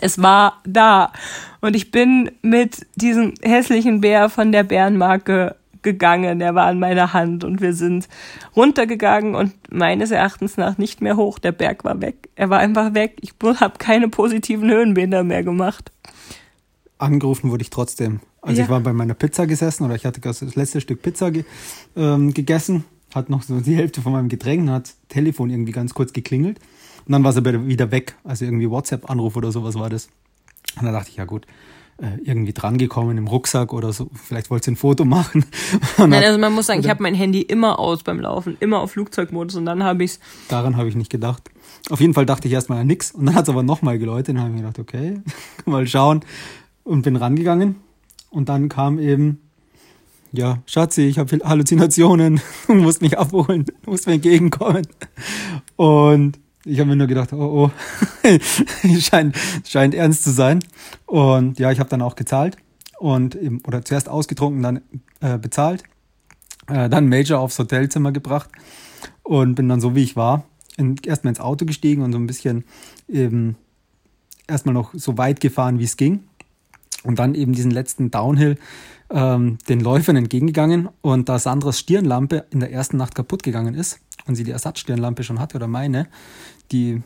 [0.00, 1.12] Es war da.
[1.60, 6.40] Und ich bin mit diesem hässlichen Bär von der Bärenmarke gegangen.
[6.40, 8.08] Er war in meiner Hand und wir sind
[8.54, 11.38] runtergegangen und meines Erachtens nach nicht mehr hoch.
[11.38, 12.27] Der Berg war weg.
[12.38, 13.16] Er war einfach weg.
[13.20, 15.90] Ich habe keine positiven Höhenmeter mehr gemacht.
[16.96, 18.20] Angerufen wurde ich trotzdem.
[18.40, 18.64] Also ja.
[18.64, 21.44] ich war bei meiner Pizza gesessen oder ich hatte das letzte Stück Pizza ge
[21.96, 26.12] ähm, gegessen, hat noch so die Hälfte von meinem Getränk, hat Telefon irgendwie ganz kurz
[26.12, 26.60] geklingelt
[27.06, 28.14] und dann war sie wieder weg.
[28.22, 30.08] Also irgendwie WhatsApp-Anruf oder sowas war das.
[30.78, 31.44] Und da dachte ich, ja gut,
[32.00, 34.10] äh, irgendwie drangekommen im Rucksack oder so.
[34.14, 35.44] Vielleicht wollte sie ein Foto machen.
[35.98, 38.92] Nein, also man muss sagen, ich habe mein Handy immer aus beim Laufen, immer auf
[38.92, 40.20] Flugzeugmodus und dann habe ich's.
[40.48, 41.50] Daran habe ich nicht gedacht.
[41.90, 43.12] Auf jeden Fall dachte ich erstmal an nix.
[43.12, 44.34] Und dann hat es aber nochmal geläutet.
[44.34, 45.20] Und habe mir gedacht, okay,
[45.64, 46.20] mal schauen.
[46.84, 47.76] Und bin rangegangen.
[48.30, 49.40] Und dann kam eben
[50.32, 54.86] ja, Schatzi, ich habe Halluzinationen, du musst mich abholen, du musst mir entgegenkommen.
[55.76, 57.70] Und ich habe mir nur gedacht, oh, oh,
[59.00, 60.60] scheint, scheint ernst zu sein.
[61.06, 62.56] Und ja, ich habe dann auch gezahlt.
[62.98, 64.80] Und eben, oder zuerst ausgetrunken, dann
[65.20, 65.84] äh, bezahlt,
[66.66, 68.50] äh, dann Major aufs Hotelzimmer gebracht.
[69.22, 70.44] Und bin dann so wie ich war
[70.78, 72.64] in, erstmal ins Auto gestiegen und so ein bisschen
[73.08, 73.56] eben
[74.46, 76.20] erstmal noch so weit gefahren, wie es ging.
[77.04, 78.56] Und dann eben diesen letzten Downhill
[79.10, 84.00] ähm, den Läufern entgegengegangen und da Sandras Stirnlampe in der ersten Nacht kaputt gegangen ist
[84.26, 86.08] und sie die Ersatzstirnlampe schon hatte oder meine,
[86.72, 87.02] die,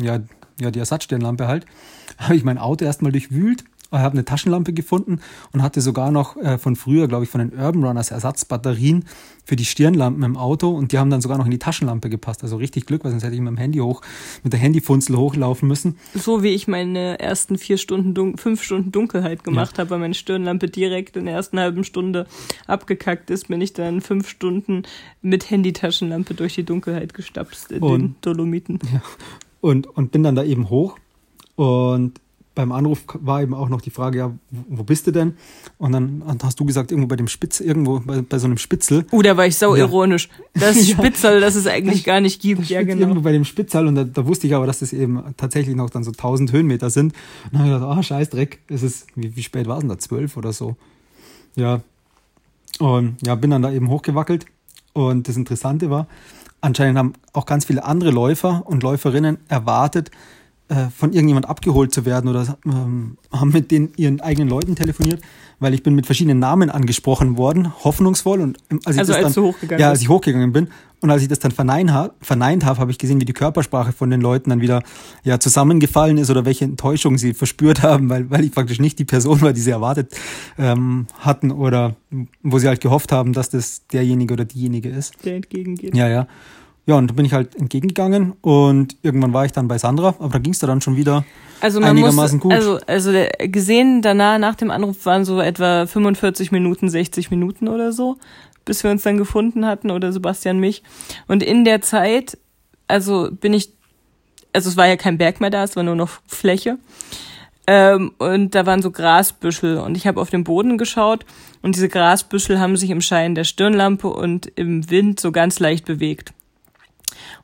[0.00, 0.20] ja,
[0.60, 1.66] ja, die Ersatzstirnlampe halt,
[2.18, 3.64] habe ich mein Auto erstmal durchwühlt
[3.98, 5.20] habe eine Taschenlampe gefunden
[5.52, 9.04] und hatte sogar noch äh, von früher, glaube ich, von den Urban Runners Ersatzbatterien
[9.44, 12.42] für die Stirnlampen im Auto und die haben dann sogar noch in die Taschenlampe gepasst.
[12.42, 14.02] Also richtig Glück, weil sonst hätte ich mit dem Handy hoch,
[14.44, 15.98] mit der Handyfunzel hochlaufen müssen.
[16.14, 19.78] So wie ich meine ersten vier Stunden, fünf Stunden Dunkelheit gemacht ja.
[19.78, 22.26] habe, weil meine Stirnlampe direkt in der ersten halben Stunde
[22.66, 24.84] abgekackt ist, bin ich dann fünf Stunden
[25.20, 28.78] mit Handytaschenlampe durch die Dunkelheit gestapst in und, den Dolomiten.
[28.92, 29.02] Ja.
[29.60, 30.96] Und, und bin dann da eben hoch
[31.56, 32.20] und
[32.54, 35.34] beim Anruf war eben auch noch die Frage, ja, wo bist du denn?
[35.78, 39.06] Und dann hast du gesagt, irgendwo bei dem Spitz, irgendwo bei, bei so einem Spitzel.
[39.12, 39.84] Uh, da war ich sau ja.
[39.84, 40.28] ironisch.
[40.54, 40.88] Das.
[40.88, 42.68] Spitzel, das es eigentlich gar nicht gibt.
[42.68, 43.02] Ja, genau.
[43.02, 45.90] Irgendwo bei dem Spitzel und da, da, wusste ich aber, dass das eben tatsächlich noch
[45.90, 47.14] dann so 1000 Höhenmeter sind.
[47.44, 49.76] Und dann habe ich gedacht, ah, oh, scheiß Dreck, das ist, wie, wie spät war
[49.76, 49.98] es denn da?
[49.98, 50.76] Zwölf oder so.
[51.54, 51.82] Ja.
[52.80, 54.46] Und ja, bin dann da eben hochgewackelt.
[54.92, 56.08] Und das Interessante war,
[56.60, 60.10] anscheinend haben auch ganz viele andere Läufer und Läuferinnen erwartet,
[60.70, 65.20] äh, von irgendjemand abgeholt zu werden oder ähm, haben mit den ihren eigenen Leuten telefoniert,
[65.58, 69.34] weil ich bin mit verschiedenen Namen angesprochen worden, hoffnungsvoll und als ich also das als
[69.34, 70.68] dann, hochgegangen ja, als ich hochgegangen bin
[71.00, 73.92] und als ich das dann verneint habe, verneint habe, habe ich gesehen, wie die Körpersprache
[73.92, 74.84] von den Leuten dann wieder
[75.24, 79.04] ja zusammengefallen ist oder welche Enttäuschung sie verspürt haben, weil weil ich praktisch nicht die
[79.04, 80.14] Person war, die sie erwartet
[80.56, 81.96] ähm, hatten oder
[82.44, 85.14] wo sie halt gehofft haben, dass das derjenige oder diejenige ist.
[85.24, 85.96] Der entgegengeht.
[85.96, 86.28] Ja, ja.
[86.86, 90.30] Ja, und da bin ich halt entgegengegangen und irgendwann war ich dann bei Sandra, aber
[90.30, 91.24] da ging es da dann schon wieder
[91.60, 92.52] also man einigermaßen muss, gut.
[92.52, 97.92] Also, also gesehen danach, nach dem Anruf waren so etwa 45 Minuten, 60 Minuten oder
[97.92, 98.16] so,
[98.64, 100.82] bis wir uns dann gefunden hatten oder Sebastian mich.
[101.28, 102.38] Und in der Zeit,
[102.88, 103.72] also bin ich,
[104.52, 106.78] also es war ja kein Berg mehr da, es war nur noch Fläche.
[107.66, 111.24] Ähm, und da waren so Grasbüschel und ich habe auf den Boden geschaut
[111.62, 115.84] und diese Grasbüschel haben sich im Schein der Stirnlampe und im Wind so ganz leicht
[115.84, 116.32] bewegt.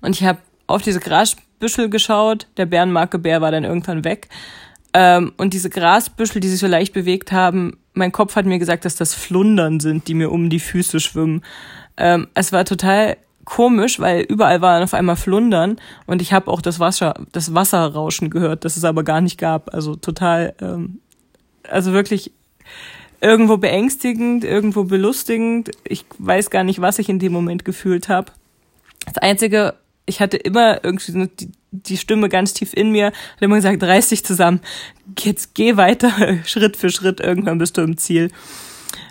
[0.00, 2.46] Und ich habe auf diese Grasbüschel geschaut.
[2.56, 4.28] Der Bärenmarke Bär war dann irgendwann weg.
[4.92, 8.84] Ähm, und diese Grasbüschel, die sich so leicht bewegt haben, mein Kopf hat mir gesagt,
[8.84, 11.42] dass das Flundern sind, die mir um die Füße schwimmen.
[11.96, 16.60] Ähm, es war total komisch, weil überall waren auf einmal Flundern und ich habe auch
[16.60, 19.72] das Wasser, das Wasserrauschen gehört, das es aber gar nicht gab.
[19.72, 21.00] Also total, ähm,
[21.68, 22.32] also wirklich
[23.20, 25.70] irgendwo beängstigend, irgendwo belustigend.
[25.84, 28.32] Ich weiß gar nicht, was ich in dem Moment gefühlt habe.
[29.06, 29.74] Das Einzige,
[30.06, 34.08] ich hatte immer irgendwie die, die Stimme ganz tief in mir, hat immer gesagt, reiß
[34.08, 34.60] dich zusammen,
[35.18, 36.12] jetzt geh weiter,
[36.44, 38.30] Schritt für Schritt, irgendwann bist du im Ziel.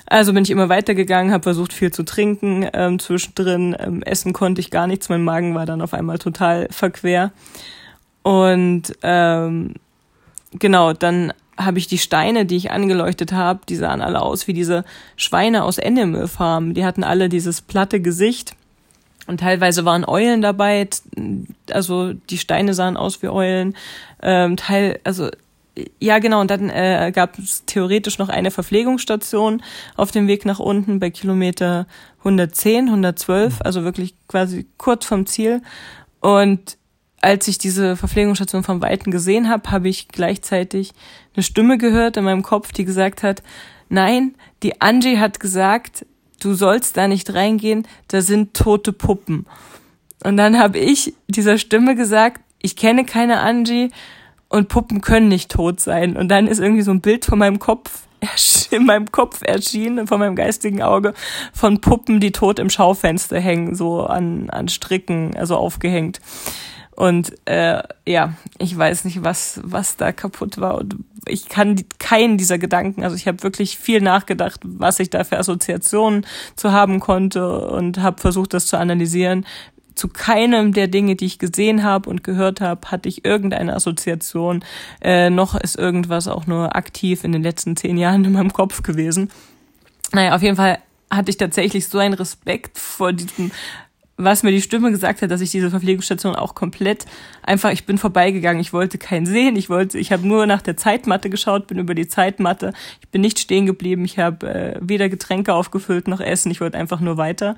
[0.07, 3.75] Also bin ich immer weitergegangen, habe versucht viel zu trinken ähm, zwischendrin.
[3.79, 7.31] Ähm, essen konnte ich gar nichts, mein Magen war dann auf einmal total verquer.
[8.21, 9.73] Und ähm,
[10.53, 14.53] genau, dann habe ich die Steine, die ich angeleuchtet habe, die sahen alle aus wie
[14.53, 14.83] diese
[15.15, 16.73] Schweine aus Animal Farm.
[16.73, 18.55] Die hatten alle dieses platte Gesicht
[19.27, 20.87] und teilweise waren Eulen dabei.
[21.71, 23.75] Also die Steine sahen aus wie Eulen.
[24.21, 25.29] Ähm, Teil, also
[25.99, 26.41] ja genau.
[26.41, 29.63] Und dann äh, gab es theoretisch noch eine Verpflegungsstation
[29.95, 31.87] auf dem Weg nach unten bei Kilometer
[32.19, 35.61] 110, 112, also wirklich quasi kurz vom Ziel.
[36.21, 36.77] Und
[37.21, 40.93] als ich diese Verpflegungsstation vom Weiten gesehen habe, habe ich gleichzeitig
[41.35, 43.41] eine Stimme gehört in meinem Kopf, die gesagt hat,
[43.89, 46.05] nein, die Angie hat gesagt,
[46.39, 49.45] du sollst da nicht reingehen, da sind tote Puppen.
[50.23, 53.91] Und dann habe ich dieser Stimme gesagt, ich kenne keine Angie
[54.49, 56.17] und Puppen können nicht tot sein.
[56.17, 58.05] Und dann ist irgendwie so ein Bild von meinem Kopf
[58.71, 61.13] in meinem Kopf erschienen, von meinem geistigen Auge,
[61.53, 66.19] von Puppen, die tot im Schaufenster hängen, so an, an Stricken, also aufgehängt.
[66.95, 70.75] Und äh, ja, ich weiß nicht, was, was da kaputt war.
[70.75, 70.95] Und
[71.27, 75.37] ich kann keinen dieser Gedanken, also ich habe wirklich viel nachgedacht, was ich da für
[75.37, 79.45] Assoziationen zu haben konnte und habe versucht, das zu analysieren.
[79.95, 84.63] Zu keinem der Dinge, die ich gesehen habe und gehört habe, hatte ich irgendeine Assoziation.
[85.01, 88.83] Äh, noch ist irgendwas auch nur aktiv in den letzten zehn Jahren in meinem Kopf
[88.83, 89.31] gewesen.
[90.11, 90.79] Naja, auf jeden Fall
[91.09, 93.51] hatte ich tatsächlich so einen Respekt vor diesem
[94.17, 97.05] was mir die Stimme gesagt hat, dass ich diese Verpflegungsstation auch komplett
[97.43, 100.77] einfach, ich bin vorbeigegangen, ich wollte keinen sehen, ich wollte, ich habe nur nach der
[100.77, 105.09] Zeitmatte geschaut, bin über die Zeitmatte, ich bin nicht stehen geblieben, ich habe äh, weder
[105.09, 107.57] Getränke aufgefüllt noch Essen, ich wollte einfach nur weiter.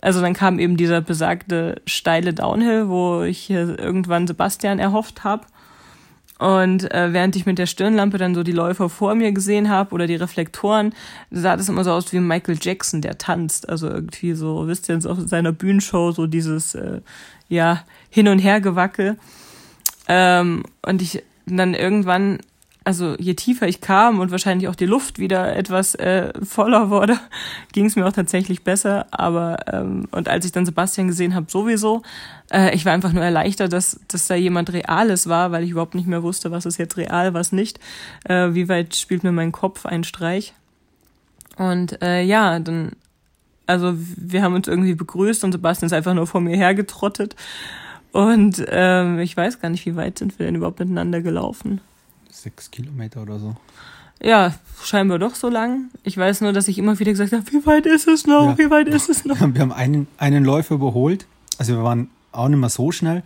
[0.00, 5.44] Also dann kam eben dieser besagte steile Downhill, wo ich irgendwann Sebastian erhofft habe
[6.38, 9.92] und äh, während ich mit der Stirnlampe dann so die Läufer vor mir gesehen habe
[9.92, 10.94] oder die Reflektoren,
[11.30, 13.68] sah das immer so aus wie Michael Jackson, der tanzt.
[13.68, 17.00] Also irgendwie so, wisst ihr, auf seiner Bühnenshow so dieses, äh,
[17.48, 19.16] ja, Hin- und Hergewackel.
[20.06, 22.38] Ähm, und ich dann irgendwann
[22.88, 27.18] also je tiefer ich kam und wahrscheinlich auch die Luft wieder etwas äh, voller wurde,
[27.72, 29.04] ging es mir auch tatsächlich besser.
[29.10, 32.00] Aber ähm, und als ich dann Sebastian gesehen habe, sowieso,
[32.50, 35.96] äh, ich war einfach nur erleichtert, dass, dass da jemand Reales war, weil ich überhaupt
[35.96, 37.78] nicht mehr wusste, was ist jetzt real, was nicht.
[38.24, 40.54] Äh, wie weit spielt mir mein Kopf einen Streich?
[41.58, 42.92] Und äh, ja, dann,
[43.66, 47.36] also wir haben uns irgendwie begrüßt und Sebastian ist einfach nur vor mir hergetrottet.
[48.12, 51.82] Und ähm, ich weiß gar nicht, wie weit sind wir denn überhaupt miteinander gelaufen
[52.42, 53.56] sechs Kilometer oder so.
[54.20, 55.90] Ja, scheinbar doch so lang.
[56.02, 58.50] Ich weiß nur, dass ich immer wieder gesagt habe, wie weit ist es noch?
[58.50, 58.58] Ja.
[58.58, 59.38] Wie weit ist es noch?
[59.40, 61.26] Wir haben einen, einen Läufer überholt.
[61.58, 63.22] Also wir waren auch nicht mehr so schnell.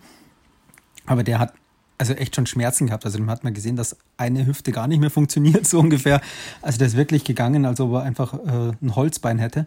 [1.07, 1.55] Aber der hat
[1.98, 3.05] also echt schon Schmerzen gehabt.
[3.05, 6.20] Also man hat man gesehen, dass eine Hüfte gar nicht mehr funktioniert, so ungefähr.
[6.61, 9.66] Also der ist wirklich gegangen, als ob er einfach äh, ein Holzbein hätte.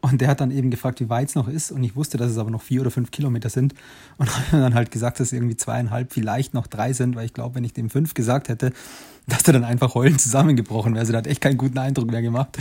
[0.00, 1.70] Und der hat dann eben gefragt, wie weit es noch ist.
[1.70, 3.74] Und ich wusste, dass es aber noch vier oder fünf Kilometer sind.
[4.16, 7.34] Und habe dann halt gesagt, dass es irgendwie zweieinhalb, vielleicht noch drei sind, weil ich
[7.34, 8.72] glaube, wenn ich dem fünf gesagt hätte,
[9.26, 11.00] dass er dann einfach heulend zusammengebrochen wäre.
[11.00, 12.56] Also der hat echt keinen guten Eindruck mehr gemacht.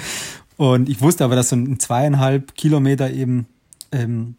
[0.58, 3.46] Und ich wusste aber, dass so ein zweieinhalb Kilometer eben
[3.92, 4.36] ähm,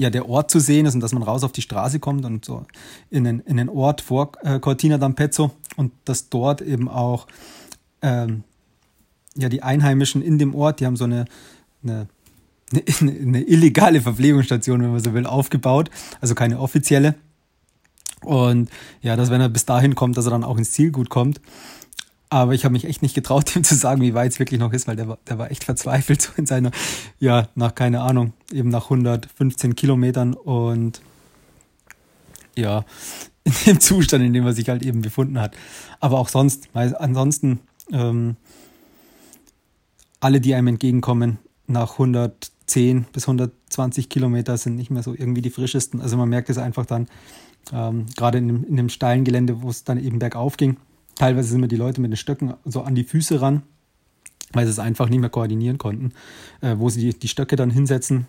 [0.00, 2.44] ja der Ort zu sehen ist und dass man raus auf die Straße kommt und
[2.44, 2.66] so
[3.10, 7.26] in den, in den Ort vor äh, Cortina d'Ampezzo und dass dort eben auch
[8.02, 8.44] ähm,
[9.36, 11.24] ja die Einheimischen in dem Ort, die haben so eine
[11.84, 12.08] eine,
[12.72, 15.90] eine, eine illegale Verpflegungsstation, wenn man so will, aufgebaut.
[16.20, 17.14] Also keine offizielle.
[18.22, 18.70] Und
[19.02, 21.40] ja, dass wenn er bis dahin kommt, dass er dann auch ins Ziel gut kommt.
[22.30, 24.72] Aber ich habe mich echt nicht getraut, ihm zu sagen, wie weit es wirklich noch
[24.72, 26.70] ist, weil der war, der war echt verzweifelt so in seiner,
[27.20, 31.00] ja, nach keine Ahnung, eben nach 115 Kilometern und
[32.56, 32.84] ja,
[33.44, 35.54] in dem Zustand, in dem er sich halt eben befunden hat.
[36.00, 37.60] Aber auch sonst, weil ansonsten,
[37.92, 38.36] ähm,
[40.20, 45.50] alle, die einem entgegenkommen, nach 110 bis 120 Kilometer sind nicht mehr so irgendwie die
[45.50, 46.00] frischesten.
[46.00, 47.08] Also man merkt es einfach dann,
[47.72, 50.76] ähm, gerade in dem, in dem steilen Gelände, wo es dann eben bergauf ging.
[51.14, 53.62] Teilweise sind mir die Leute mit den Stöcken so an die Füße ran,
[54.52, 56.12] weil sie es einfach nicht mehr koordinieren konnten,
[56.60, 58.26] äh, wo sie die, die Stöcke dann hinsetzen.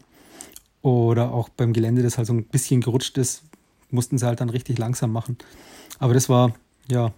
[0.81, 3.43] Oder auch beim Gelände, das halt so ein bisschen gerutscht ist,
[3.89, 5.37] mussten sie halt dann richtig langsam machen.
[5.97, 6.53] Aber das war,
[6.87, 7.11] ja.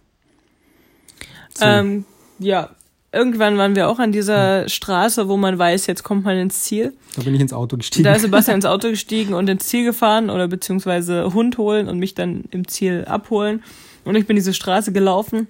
[1.53, 1.65] So.
[1.65, 2.05] Ähm,
[2.39, 2.69] ja,
[3.17, 6.93] irgendwann waren wir auch an dieser Straße, wo man weiß, jetzt kommt man ins Ziel.
[7.15, 8.03] Da bin ich ins Auto gestiegen.
[8.03, 11.99] Da ist Sebastian ins Auto gestiegen und ins Ziel gefahren oder beziehungsweise Hund holen und
[11.99, 13.63] mich dann im Ziel abholen.
[14.05, 15.47] Und ich bin diese Straße gelaufen.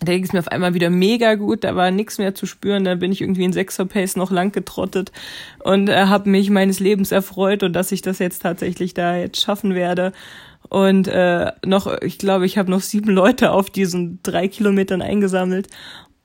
[0.00, 2.84] Da ging es mir auf einmal wieder mega gut, da war nichts mehr zu spüren,
[2.84, 5.10] da bin ich irgendwie in Sechser Pace noch lang getrottet
[5.64, 9.40] und äh, habe mich meines Lebens erfreut und dass ich das jetzt tatsächlich da jetzt
[9.40, 10.12] schaffen werde.
[10.68, 15.68] Und äh, noch, ich glaube, ich habe noch sieben Leute auf diesen drei Kilometern eingesammelt.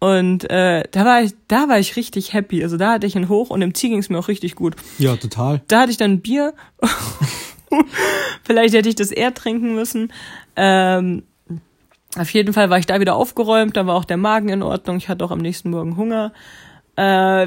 [0.04, 2.62] Und äh, da war ich, da war ich richtig happy.
[2.62, 4.76] Also da hatte ich einen Hoch und im Ziel ging es mir auch richtig gut.
[4.97, 5.62] Ja, total.
[5.70, 6.54] Da hatte ich dann Bier.
[8.43, 10.12] Vielleicht hätte ich das eher trinken müssen.
[10.58, 11.24] Ähm,
[12.18, 14.97] auf jeden Fall war ich da wieder aufgeräumt, da war auch der Magen in Ordnung,
[14.97, 16.34] ich hatte auch am nächsten Morgen Hunger.
[16.95, 17.01] Äh,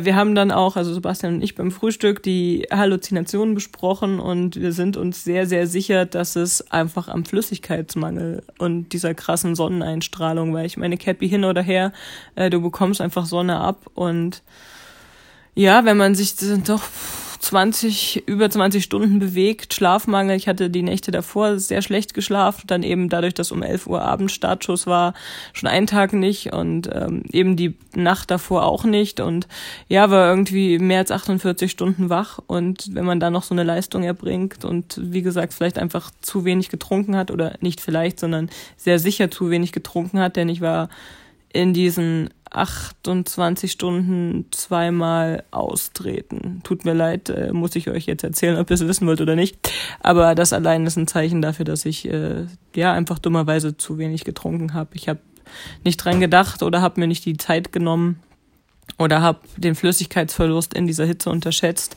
[0.04, 4.72] wir haben dann auch, also Sebastian und ich beim Frühstück, die Halluzinationen besprochen und wir
[4.72, 10.66] sind uns sehr, sehr sicher, dass es einfach am Flüssigkeitsmangel und dieser krassen Sonneneinstrahlung, weil
[10.66, 11.92] ich meine Cappy hin oder her,
[12.34, 14.42] äh, du bekommst einfach Sonne ab und
[15.54, 16.34] ja, wenn man sich
[16.64, 16.82] doch
[17.46, 20.36] 20, über 20 Stunden bewegt, Schlafmangel.
[20.36, 24.02] Ich hatte die Nächte davor sehr schlecht geschlafen, dann eben dadurch, dass um 11 Uhr
[24.02, 25.14] Abend Startschuss war,
[25.52, 29.20] schon einen Tag nicht und ähm, eben die Nacht davor auch nicht.
[29.20, 29.46] Und
[29.86, 32.40] ja, war irgendwie mehr als 48 Stunden wach.
[32.48, 36.44] Und wenn man da noch so eine Leistung erbringt und wie gesagt, vielleicht einfach zu
[36.44, 40.60] wenig getrunken hat oder nicht vielleicht, sondern sehr sicher zu wenig getrunken hat, denn ich
[40.60, 40.88] war
[41.52, 46.60] in diesen 28 Stunden zweimal austreten.
[46.64, 49.36] Tut mir leid, äh, muss ich euch jetzt erzählen, ob ihr es wissen wollt oder
[49.36, 49.70] nicht.
[50.00, 54.24] Aber das allein ist ein Zeichen dafür, dass ich äh, ja einfach dummerweise zu wenig
[54.24, 54.90] getrunken habe.
[54.94, 55.20] Ich habe
[55.84, 58.20] nicht dran gedacht oder habe mir nicht die Zeit genommen
[58.98, 61.96] oder habe den Flüssigkeitsverlust in dieser Hitze unterschätzt.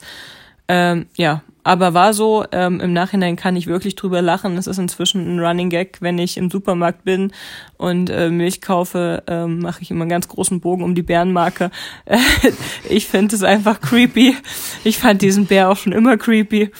[0.67, 4.57] Ähm, ja, aber war so, ähm, im Nachhinein kann ich wirklich drüber lachen.
[4.57, 7.31] Es ist inzwischen ein Running Gag, wenn ich im Supermarkt bin
[7.77, 11.69] und äh, Milch kaufe, ähm, mache ich immer einen ganz großen Bogen um die Bärenmarke.
[12.89, 14.35] ich finde es einfach creepy.
[14.83, 16.71] Ich fand diesen Bär auch schon immer creepy.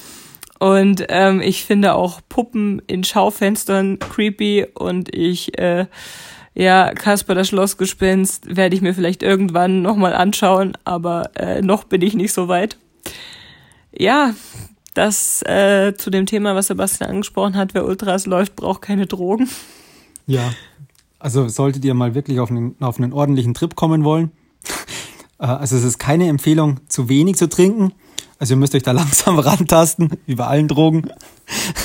[0.57, 5.85] Und ähm, ich finde auch Puppen in Schaufenstern creepy und ich äh,
[6.55, 12.01] ja, Kasper das Schlossgespenst werde ich mir vielleicht irgendwann nochmal anschauen, aber äh, noch bin
[12.01, 12.79] ich nicht so weit
[13.91, 14.33] ja,
[14.93, 19.49] das äh, zu dem Thema, was Sebastian angesprochen hat, wer Ultras läuft, braucht keine Drogen.
[20.27, 20.53] Ja,
[21.19, 24.31] also solltet ihr mal wirklich auf einen, auf einen ordentlichen Trip kommen wollen.
[25.41, 27.93] Äh, also es ist keine Empfehlung, zu wenig zu trinken.
[28.39, 31.09] Also ihr müsst euch da langsam rantasten, wie bei allen Drogen.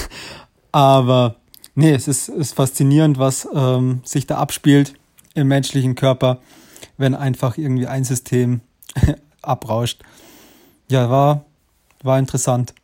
[0.73, 1.37] Aber
[1.77, 4.95] nee, es ist, ist faszinierend, was ähm, sich da abspielt
[5.35, 6.41] im menschlichen Körper,
[6.99, 8.61] wenn einfach irgendwie ein System
[9.41, 10.03] abrauscht.
[10.91, 11.45] Ja, war
[12.05, 12.75] war interessant.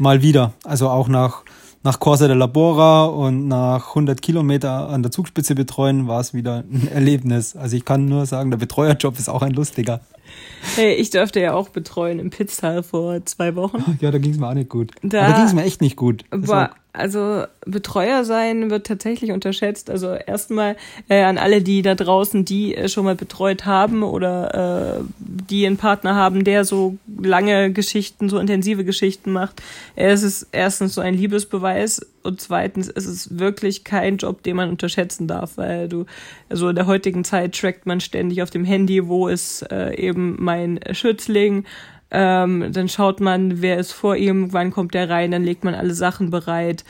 [0.00, 0.54] Mal wieder.
[0.64, 1.42] Also auch nach,
[1.82, 6.64] nach Corsa de Labora und nach 100 Kilometer an der Zugspitze betreuen, war es wieder
[6.72, 7.54] ein Erlebnis.
[7.54, 10.00] Also ich kann nur sagen, der Betreuerjob ist auch ein lustiger.
[10.76, 13.98] Hey, ich durfte ja auch betreuen im Pitztal vor zwei Wochen.
[14.00, 14.92] Ja, da ging es mir auch nicht gut.
[15.02, 16.24] Da, da ging es mir echt nicht gut.
[16.30, 19.90] War, also Betreuer sein wird tatsächlich unterschätzt.
[19.90, 20.76] Also erstmal
[21.08, 25.66] äh, an alle, die da draußen, die äh, schon mal betreut haben oder äh, die
[25.66, 29.62] einen Partner haben, der so lange Geschichten, so intensive Geschichten macht.
[29.96, 34.70] Es ist erstens so ein Liebesbeweis und zweitens ist es wirklich kein Job, den man
[34.70, 36.06] unterschätzen darf, weil du,
[36.48, 40.36] also in der heutigen Zeit trackt man ständig auf dem Handy, wo ist äh, eben
[40.38, 41.64] mein Schützling,
[42.10, 45.74] ähm, dann schaut man, wer ist vor ihm, wann kommt der rein, dann legt man
[45.74, 46.84] alle Sachen bereit,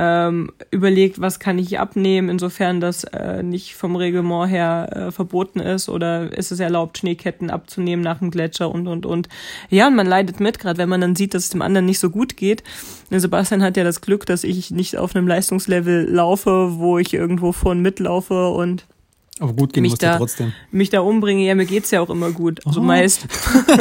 [0.00, 5.58] ähm, überlegt, was kann ich abnehmen, insofern das äh, nicht vom Reglement her äh, verboten
[5.58, 9.28] ist oder ist es erlaubt, Schneeketten abzunehmen nach dem Gletscher und und und.
[9.70, 11.98] Ja, und man leidet mit, gerade wenn man dann sieht, dass es dem anderen nicht
[11.98, 12.62] so gut geht.
[13.10, 17.50] Sebastian hat ja das Glück, dass ich nicht auf einem Leistungslevel laufe, wo ich irgendwo
[17.50, 18.86] vorn mitlaufe und
[19.40, 20.52] aber gut gehen mich da, trotzdem.
[20.72, 22.64] Mich da umbringe, ja, mir geht's ja auch immer gut.
[22.66, 22.84] Also oh.
[22.84, 23.26] meist.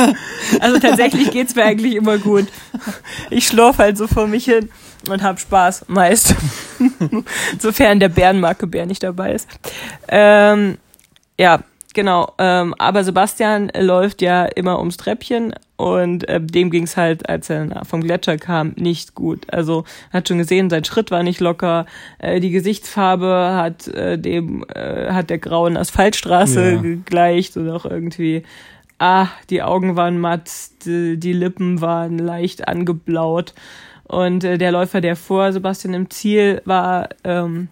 [0.59, 2.45] also tatsächlich geht's mir eigentlich immer gut.
[3.31, 4.69] Ich schlurf halt so vor mich hin
[5.09, 6.35] und hab Spaß, meist.
[7.59, 9.47] Sofern der Bärenmarke-Bär nicht dabei ist.
[10.07, 10.77] Ähm,
[11.39, 11.59] ja,
[11.93, 12.33] genau.
[12.37, 17.85] Ähm, aber Sebastian läuft ja immer ums Treppchen und äh, dem ging's halt, als er
[17.85, 19.45] vom Gletscher kam, nicht gut.
[19.53, 21.85] Also hat schon gesehen, sein Schritt war nicht locker,
[22.17, 26.81] äh, die Gesichtsfarbe hat äh, dem äh, hat der grauen Asphaltstraße ja.
[26.81, 28.43] gegleicht und auch irgendwie
[28.99, 30.49] ah, die Augen waren matt,
[30.85, 33.53] die, die Lippen waren leicht angeblaut
[34.07, 37.67] und äh, der Läufer, der vor Sebastian im Ziel war, ähm,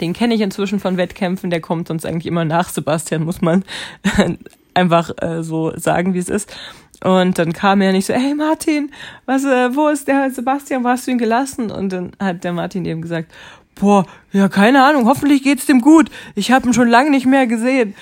[0.00, 3.64] den kenne ich inzwischen von Wettkämpfen, der kommt sonst eigentlich immer nach Sebastian, muss man
[4.74, 6.54] einfach äh, so sagen, wie es ist.
[7.02, 8.90] Und dann kam er nicht so, hey Martin,
[9.26, 11.70] was, äh, wo ist der Sebastian, wo hast du ihn gelassen?
[11.70, 13.32] Und dann hat der Martin eben gesagt,
[13.74, 16.10] boah, ja, keine Ahnung, hoffentlich geht's dem gut.
[16.34, 17.94] Ich habe ihn schon lange nicht mehr gesehen.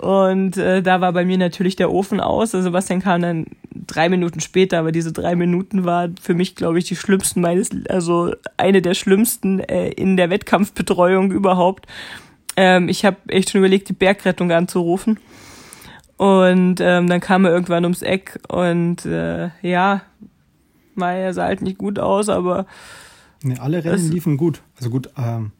[0.00, 2.54] Und äh, da war bei mir natürlich der Ofen aus.
[2.54, 6.78] Also Sebastian kam dann drei Minuten später, aber diese drei Minuten war für mich, glaube
[6.78, 11.86] ich, die schlimmsten meines, also eine der schlimmsten äh, in der Wettkampfbetreuung überhaupt.
[12.56, 15.18] Ähm, ich habe echt schon überlegt, die Bergrettung anzurufen.
[16.16, 20.00] Und ähm, dann kam er irgendwann ums Eck und äh, ja,
[20.94, 22.64] Maya sah halt nicht gut aus, aber.
[23.42, 24.62] Nee, alle Rennen liefen gut.
[24.78, 25.52] Also gut, ähm,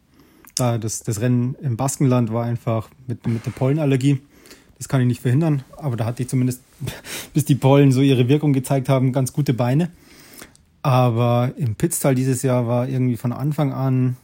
[0.55, 4.20] da das, das Rennen im Baskenland war einfach mit, mit der Pollenallergie
[4.81, 6.62] das kann ich nicht verhindern, aber da hatte ich zumindest,
[7.35, 9.91] bis die Pollen so ihre Wirkung gezeigt haben, ganz gute Beine.
[10.81, 14.16] Aber im Pitztal dieses Jahr war irgendwie von Anfang an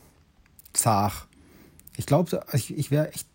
[0.72, 1.26] zart.
[1.98, 3.26] Ich glaube, ich, ich wäre echt,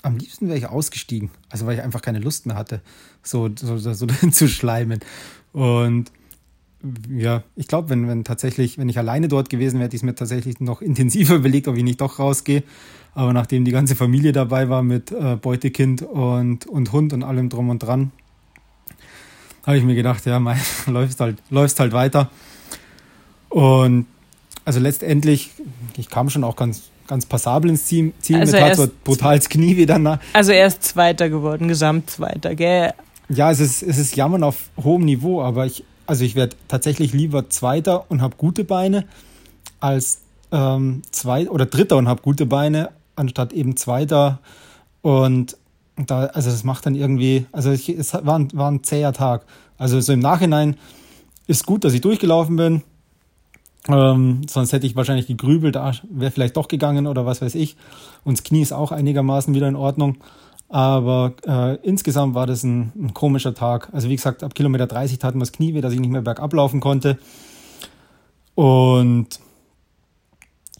[0.00, 1.28] am liebsten wäre ich ausgestiegen.
[1.50, 2.80] Also weil ich einfach keine Lust mehr hatte,
[3.22, 5.00] so, so, so, so zu schleimen.
[5.52, 6.10] Und
[7.10, 10.06] ja, ich glaube, wenn, wenn tatsächlich, wenn ich alleine dort gewesen wäre, hätte ich es
[10.06, 12.62] mir tatsächlich noch intensiver überlegt, ob ich nicht doch rausgehe.
[13.14, 17.48] Aber nachdem die ganze Familie dabei war mit äh, Beutekind und, und Hund und allem
[17.48, 18.10] drum und dran,
[19.64, 22.30] habe ich mir gedacht, ja, mein, läufst halt, läufst halt weiter.
[23.48, 24.06] Und
[24.64, 25.50] also letztendlich,
[25.96, 28.12] ich kam schon auch ganz, ganz passabel ins Ziel.
[28.20, 30.18] Ziel also mir tat so brutal das Knie wieder nach.
[30.32, 32.92] Also er ist Zweiter geworden, Gesamtzweiter, gell?
[33.28, 37.12] Ja, es ist, es ist Jammern auf hohem Niveau, aber ich, also ich werde tatsächlich
[37.12, 39.06] lieber Zweiter und habe gute Beine
[39.80, 44.40] als ähm, Zweit- oder Dritter und habe gute Beine, anstatt eben Zweiter.
[45.02, 45.56] Und
[45.96, 49.44] da, also das macht dann irgendwie, also ich, es war ein, war ein zäher Tag.
[49.78, 50.76] Also so im Nachhinein
[51.46, 52.82] ist gut, dass ich durchgelaufen bin.
[53.88, 57.76] Ähm, sonst hätte ich wahrscheinlich gegrübelt, ah, wäre vielleicht doch gegangen oder was weiß ich.
[58.24, 60.16] Und das Knie ist auch einigermaßen wieder in Ordnung.
[60.68, 63.90] Aber äh, insgesamt war das ein, ein, komischer Tag.
[63.92, 66.22] Also wie gesagt, ab Kilometer 30 tat mir das Knie weh, dass ich nicht mehr
[66.22, 67.18] bergab laufen konnte.
[68.54, 69.38] Und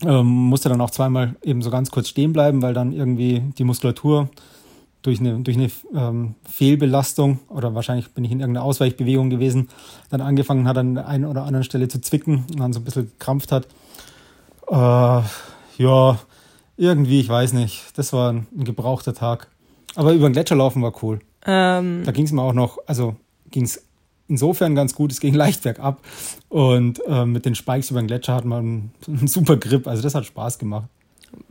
[0.03, 3.65] ähm, musste dann auch zweimal eben so ganz kurz stehen bleiben, weil dann irgendwie die
[3.65, 4.29] Muskulatur
[5.03, 9.69] durch eine, durch eine ähm, Fehlbelastung oder wahrscheinlich bin ich in irgendeiner Ausweichbewegung gewesen,
[10.11, 12.85] dann angefangen hat an der einen oder anderen Stelle zu zwicken und dann so ein
[12.85, 13.67] bisschen krampft hat.
[14.69, 15.23] Äh,
[15.77, 16.19] ja,
[16.77, 17.85] irgendwie, ich weiß nicht.
[17.97, 19.49] Das war ein, ein gebrauchter Tag.
[19.95, 21.21] Aber über den Gletscher laufen war cool.
[21.47, 23.15] Ähm, da ging es mir auch noch, also
[23.51, 23.85] ging es
[24.29, 26.01] insofern ganz gut, es ging leicht bergab.
[26.49, 29.87] Und ähm, mit den Spikes über den Gletscher hat man einen super Grip.
[29.87, 30.89] Also das hat Spaß gemacht.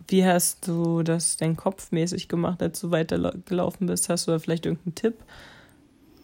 [0.08, 4.10] Wie hast du das denn kopfmäßig gemacht, als du weitergelaufen bist?
[4.10, 5.16] Hast du da vielleicht irgendeinen Tipp?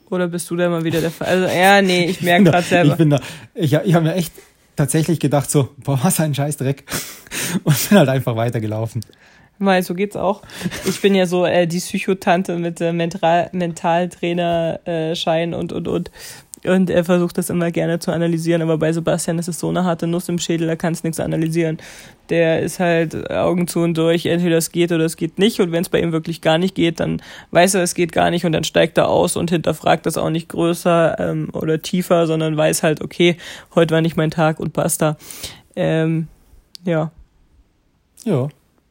[0.10, 1.28] Oder bist du da mal wieder der Fall?
[1.28, 2.92] Also, ja, nee, ich merke gerade selber.
[2.92, 3.22] Ich bin da,
[3.54, 4.34] ich, ich habe mir echt
[4.76, 6.86] tatsächlich gedacht, so, boah, was ein Scheißdreck.
[7.64, 9.02] Und bin halt einfach weitergelaufen.
[9.60, 10.42] Mal, so geht's auch.
[10.88, 16.12] Ich bin ja so äh, die Psychotante mit äh, Mental Mentaltrainer-Schein äh, und, und, und.
[16.66, 19.86] Und er versucht das immer gerne zu analysieren, aber bei Sebastian ist es so eine
[19.86, 21.78] harte Nuss im Schädel, da kannst nichts analysieren.
[22.30, 25.62] Der ist halt Augen zu und durch, entweder es geht oder es geht nicht.
[25.62, 28.30] Und wenn es bei ihm wirklich gar nicht geht, dann weiß er, es geht gar
[28.30, 32.28] nicht und dann steigt er aus und hinterfragt das auch nicht größer ähm, oder tiefer,
[32.28, 33.38] sondern weiß halt, okay,
[33.74, 35.18] heute war nicht mein Tag und basta.
[35.76, 36.28] Ähm,
[36.84, 37.12] ja.
[38.26, 38.50] Ja.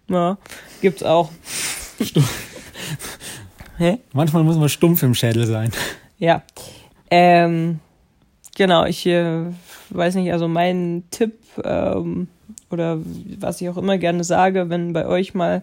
[0.09, 0.39] Ja,
[0.81, 1.31] gibt's auch.
[3.79, 3.99] Hä?
[4.13, 5.71] Manchmal muss man stumpf im Schädel sein.
[6.19, 6.43] Ja.
[7.11, 7.81] Ähm,
[8.57, 9.45] genau, ich äh,
[9.91, 11.35] weiß nicht, also mein Tipp
[11.65, 12.29] ähm,
[12.71, 12.99] oder
[13.39, 15.63] was ich auch immer gerne sage, wenn bei euch mal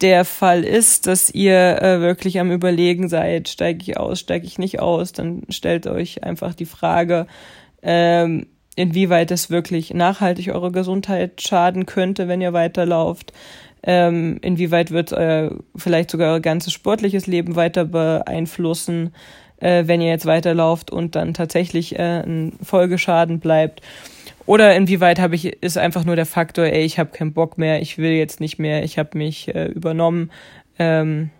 [0.00, 4.58] der Fall ist, dass ihr äh, wirklich am Überlegen seid, steige ich aus, steige ich
[4.58, 7.26] nicht aus, dann stellt euch einfach die Frage,
[7.82, 13.32] ähm, inwieweit es wirklich nachhaltig eure Gesundheit schaden könnte, wenn ihr weiterlauft.
[13.82, 19.14] Ähm, inwieweit wird euer vielleicht sogar euer ganzes sportliches Leben weiter beeinflussen,
[19.58, 23.80] äh, wenn ihr jetzt weiterlauft und dann tatsächlich äh, ein Folgeschaden bleibt.
[24.46, 27.80] Oder inwieweit habe ich ist einfach nur der Faktor, ey, ich habe keinen Bock mehr,
[27.80, 30.30] ich will jetzt nicht mehr, ich habe mich äh, übernommen.
[30.78, 31.30] Ähm,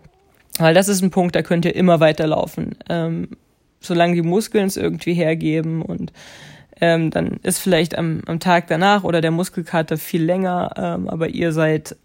[0.57, 2.75] weil das ist ein Punkt, da könnt ihr immer weiterlaufen.
[2.89, 3.29] Ähm,
[3.79, 6.13] solange die Muskeln es irgendwie hergeben und
[6.79, 11.29] ähm, dann ist vielleicht am, am Tag danach oder der Muskelkater viel länger, ähm, aber
[11.29, 11.95] ihr seid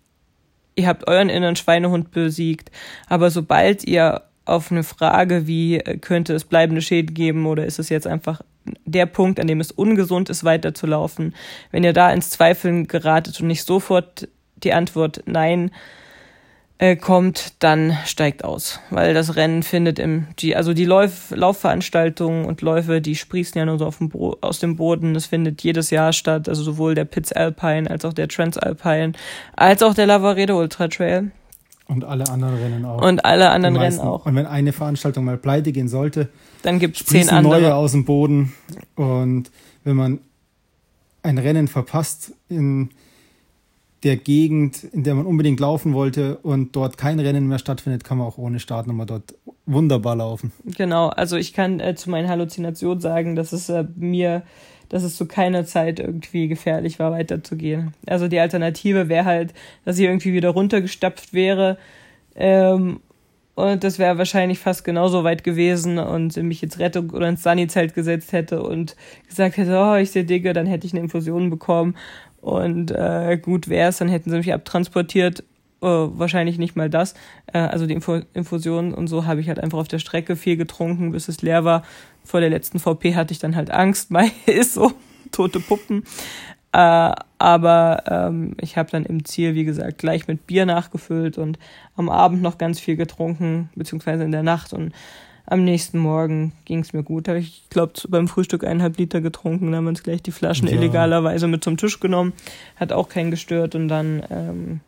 [0.76, 2.70] ihr habt euren inneren Schweinehund besiegt,
[3.08, 7.80] aber sobald ihr auf eine Frage wie äh, könnte es bleibende Schäden geben oder ist
[7.80, 8.42] es jetzt einfach
[8.84, 11.34] der Punkt, an dem es ungesund ist, weiterzulaufen,
[11.70, 15.70] wenn ihr da ins Zweifeln geratet und nicht sofort die Antwort nein
[16.78, 18.80] äh, kommt, dann steigt aus.
[18.90, 23.64] Weil das Rennen findet im, die, also die Lauf, Laufveranstaltungen und Läufe, die sprießen ja
[23.64, 25.14] nur so auf dem Bo aus dem Boden.
[25.14, 26.48] Das findet jedes Jahr statt.
[26.48, 29.12] Also sowohl der Pitts Alpine als auch der Transalpine,
[29.54, 31.30] als auch der Lavaredo Ultra Trail.
[31.88, 33.00] Und alle anderen Rennen auch.
[33.00, 34.26] Und alle anderen Rennen auch.
[34.26, 36.28] Und wenn eine Veranstaltung mal pleite gehen sollte,
[36.62, 37.60] dann gibt es zehn andere.
[37.60, 38.52] neue aus dem Boden.
[38.96, 39.50] Und
[39.84, 40.18] wenn man
[41.22, 42.90] ein Rennen verpasst in
[44.06, 48.18] der Gegend, in der man unbedingt laufen wollte und dort kein Rennen mehr stattfindet, kann
[48.18, 49.34] man auch ohne Startnummer dort
[49.66, 50.52] wunderbar laufen.
[50.64, 54.42] Genau, also ich kann äh, zu meinen Halluzinationen sagen, dass es äh, mir,
[54.88, 57.94] dass es zu keiner Zeit irgendwie gefährlich war, weiterzugehen.
[58.06, 59.54] Also die Alternative wäre halt,
[59.84, 61.76] dass ich irgendwie wieder runtergestapft wäre.
[62.36, 63.00] Ähm,
[63.56, 67.94] und das wäre wahrscheinlich fast genauso weit gewesen und mich ins Rettung oder ins Sunny-Zelt
[67.94, 68.96] gesetzt hätte und
[69.26, 71.96] gesagt hätte, oh, ich sehe Digga, dann hätte ich eine Infusion bekommen.
[72.46, 75.40] Und äh, gut wäre es, dann hätten sie mich abtransportiert.
[75.82, 77.14] Äh, wahrscheinlich nicht mal das.
[77.52, 80.56] Äh, also die Info Infusion und so habe ich halt einfach auf der Strecke viel
[80.56, 81.82] getrunken, bis es leer war.
[82.22, 84.10] Vor der letzten VP hatte ich dann halt Angst.
[84.12, 84.92] Mai ist so,
[85.32, 86.04] tote Puppen.
[86.70, 91.58] Äh, aber ähm, ich habe dann im Ziel, wie gesagt, gleich mit Bier nachgefüllt und
[91.96, 94.72] am Abend noch ganz viel getrunken, beziehungsweise in der Nacht.
[94.72, 94.92] Und
[95.46, 97.28] am nächsten Morgen ging es mir gut.
[97.28, 99.66] Habe ich, glaube beim Frühstück eineinhalb Liter getrunken.
[99.66, 100.74] Dann haben wir uns gleich die Flaschen ja.
[100.74, 102.32] illegalerweise mit zum Tisch genommen.
[102.76, 103.74] Hat auch keinen gestört.
[103.74, 104.80] Und dann, ähm,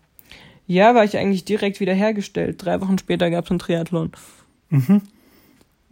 [0.66, 2.64] ja, war ich eigentlich direkt wieder hergestellt.
[2.64, 4.12] Drei Wochen später gab es einen Triathlon.
[4.70, 5.02] Mhm.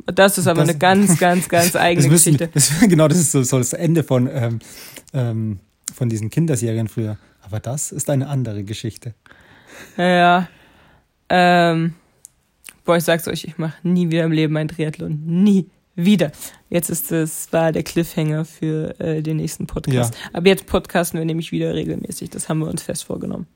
[0.06, 2.48] Das ist aber das, eine ganz, ganz, ganz eigene das Geschichte.
[2.52, 4.58] Das, genau, das ist so, so das Ende von ähm,
[5.14, 5.60] ähm,
[5.94, 7.16] von diesen Kinderserien früher.
[7.42, 9.14] Aber das ist eine andere Geschichte.
[9.96, 10.48] Ja.
[11.28, 11.94] Ähm,
[12.86, 15.20] boah, ich sag's euch, ich mache nie wieder im Leben ein Triathlon.
[15.26, 16.30] Nie wieder.
[16.70, 20.14] Jetzt ist es war der Cliffhanger für äh, den nächsten Podcast.
[20.14, 20.30] Ja.
[20.32, 22.30] Aber jetzt podcasten wir nämlich wieder regelmäßig.
[22.30, 23.46] Das haben wir uns fest vorgenommen.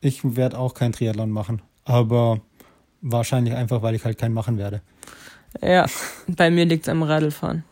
[0.00, 2.40] Ich werde auch kein Triathlon machen, aber
[3.00, 4.80] wahrscheinlich einfach, weil ich halt keinen machen werde.
[5.60, 5.86] Ja,
[6.28, 7.64] bei mir liegt's am Radlfahren.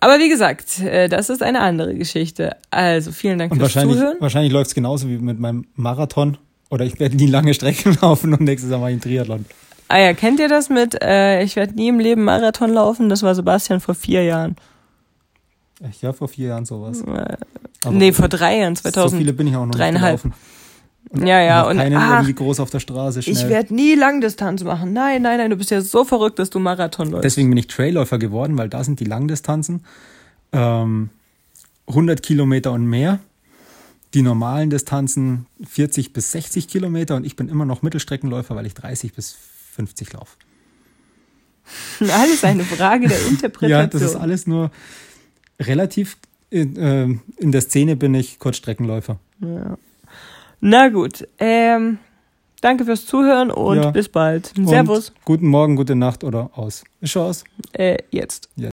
[0.00, 2.56] Aber wie gesagt, äh, das ist eine andere Geschichte.
[2.70, 4.16] Also vielen Dank und fürs wahrscheinlich, Zuhören.
[4.20, 6.38] Wahrscheinlich läuft es genauso wie mit meinem Marathon.
[6.70, 9.44] Oder ich werde nie lange Strecken laufen und nächstes Jahr mache ich einen Triathlon.
[9.88, 13.08] Ah ja, kennt ihr das mit, äh, ich werde nie im Leben Marathon laufen?
[13.08, 14.56] Das war Sebastian vor vier Jahren.
[15.82, 16.02] Echt?
[16.02, 17.02] Ja, vor vier Jahren sowas.
[17.02, 17.36] Äh,
[17.90, 19.10] nee, vor drei Jahren, 2000.
[19.10, 20.24] So viele bin ich auch noch dreieinhalb.
[20.24, 20.34] nicht
[21.08, 21.62] und ja, ja.
[21.62, 23.34] Und keinen ach, irgendwie groß auf der Straße schnell.
[23.34, 24.92] Ich werde nie Langdistanz machen.
[24.92, 27.24] Nein, nein, nein, du bist ja so verrückt, dass du Marathon läufst.
[27.24, 29.84] Deswegen bin ich Trailläufer geworden, weil da sind die Langdistanzen
[30.52, 31.10] ähm,
[31.88, 33.18] 100 Kilometer und mehr.
[34.14, 38.74] Die normalen Distanzen 40 bis 60 Kilometer und ich bin immer noch Mittelstreckenläufer, weil ich
[38.74, 39.36] 30 bis
[39.74, 40.36] 50 laufe.
[42.00, 43.70] Alles eine Frage der Interpretation.
[43.70, 44.70] ja, das ist alles nur
[45.60, 46.16] relativ.
[46.48, 47.06] In, äh,
[47.36, 49.20] in der Szene bin ich Kurzstreckenläufer.
[49.40, 49.78] Ja.
[50.60, 51.28] Na gut.
[51.38, 51.98] Ähm,
[52.60, 53.90] danke fürs Zuhören und ja.
[53.92, 54.52] bis bald.
[54.64, 55.10] Servus.
[55.10, 56.82] Und guten Morgen, gute Nacht oder aus.
[57.00, 57.44] Ist schon aus?
[57.72, 58.48] Äh, jetzt.
[58.56, 58.68] jetzt.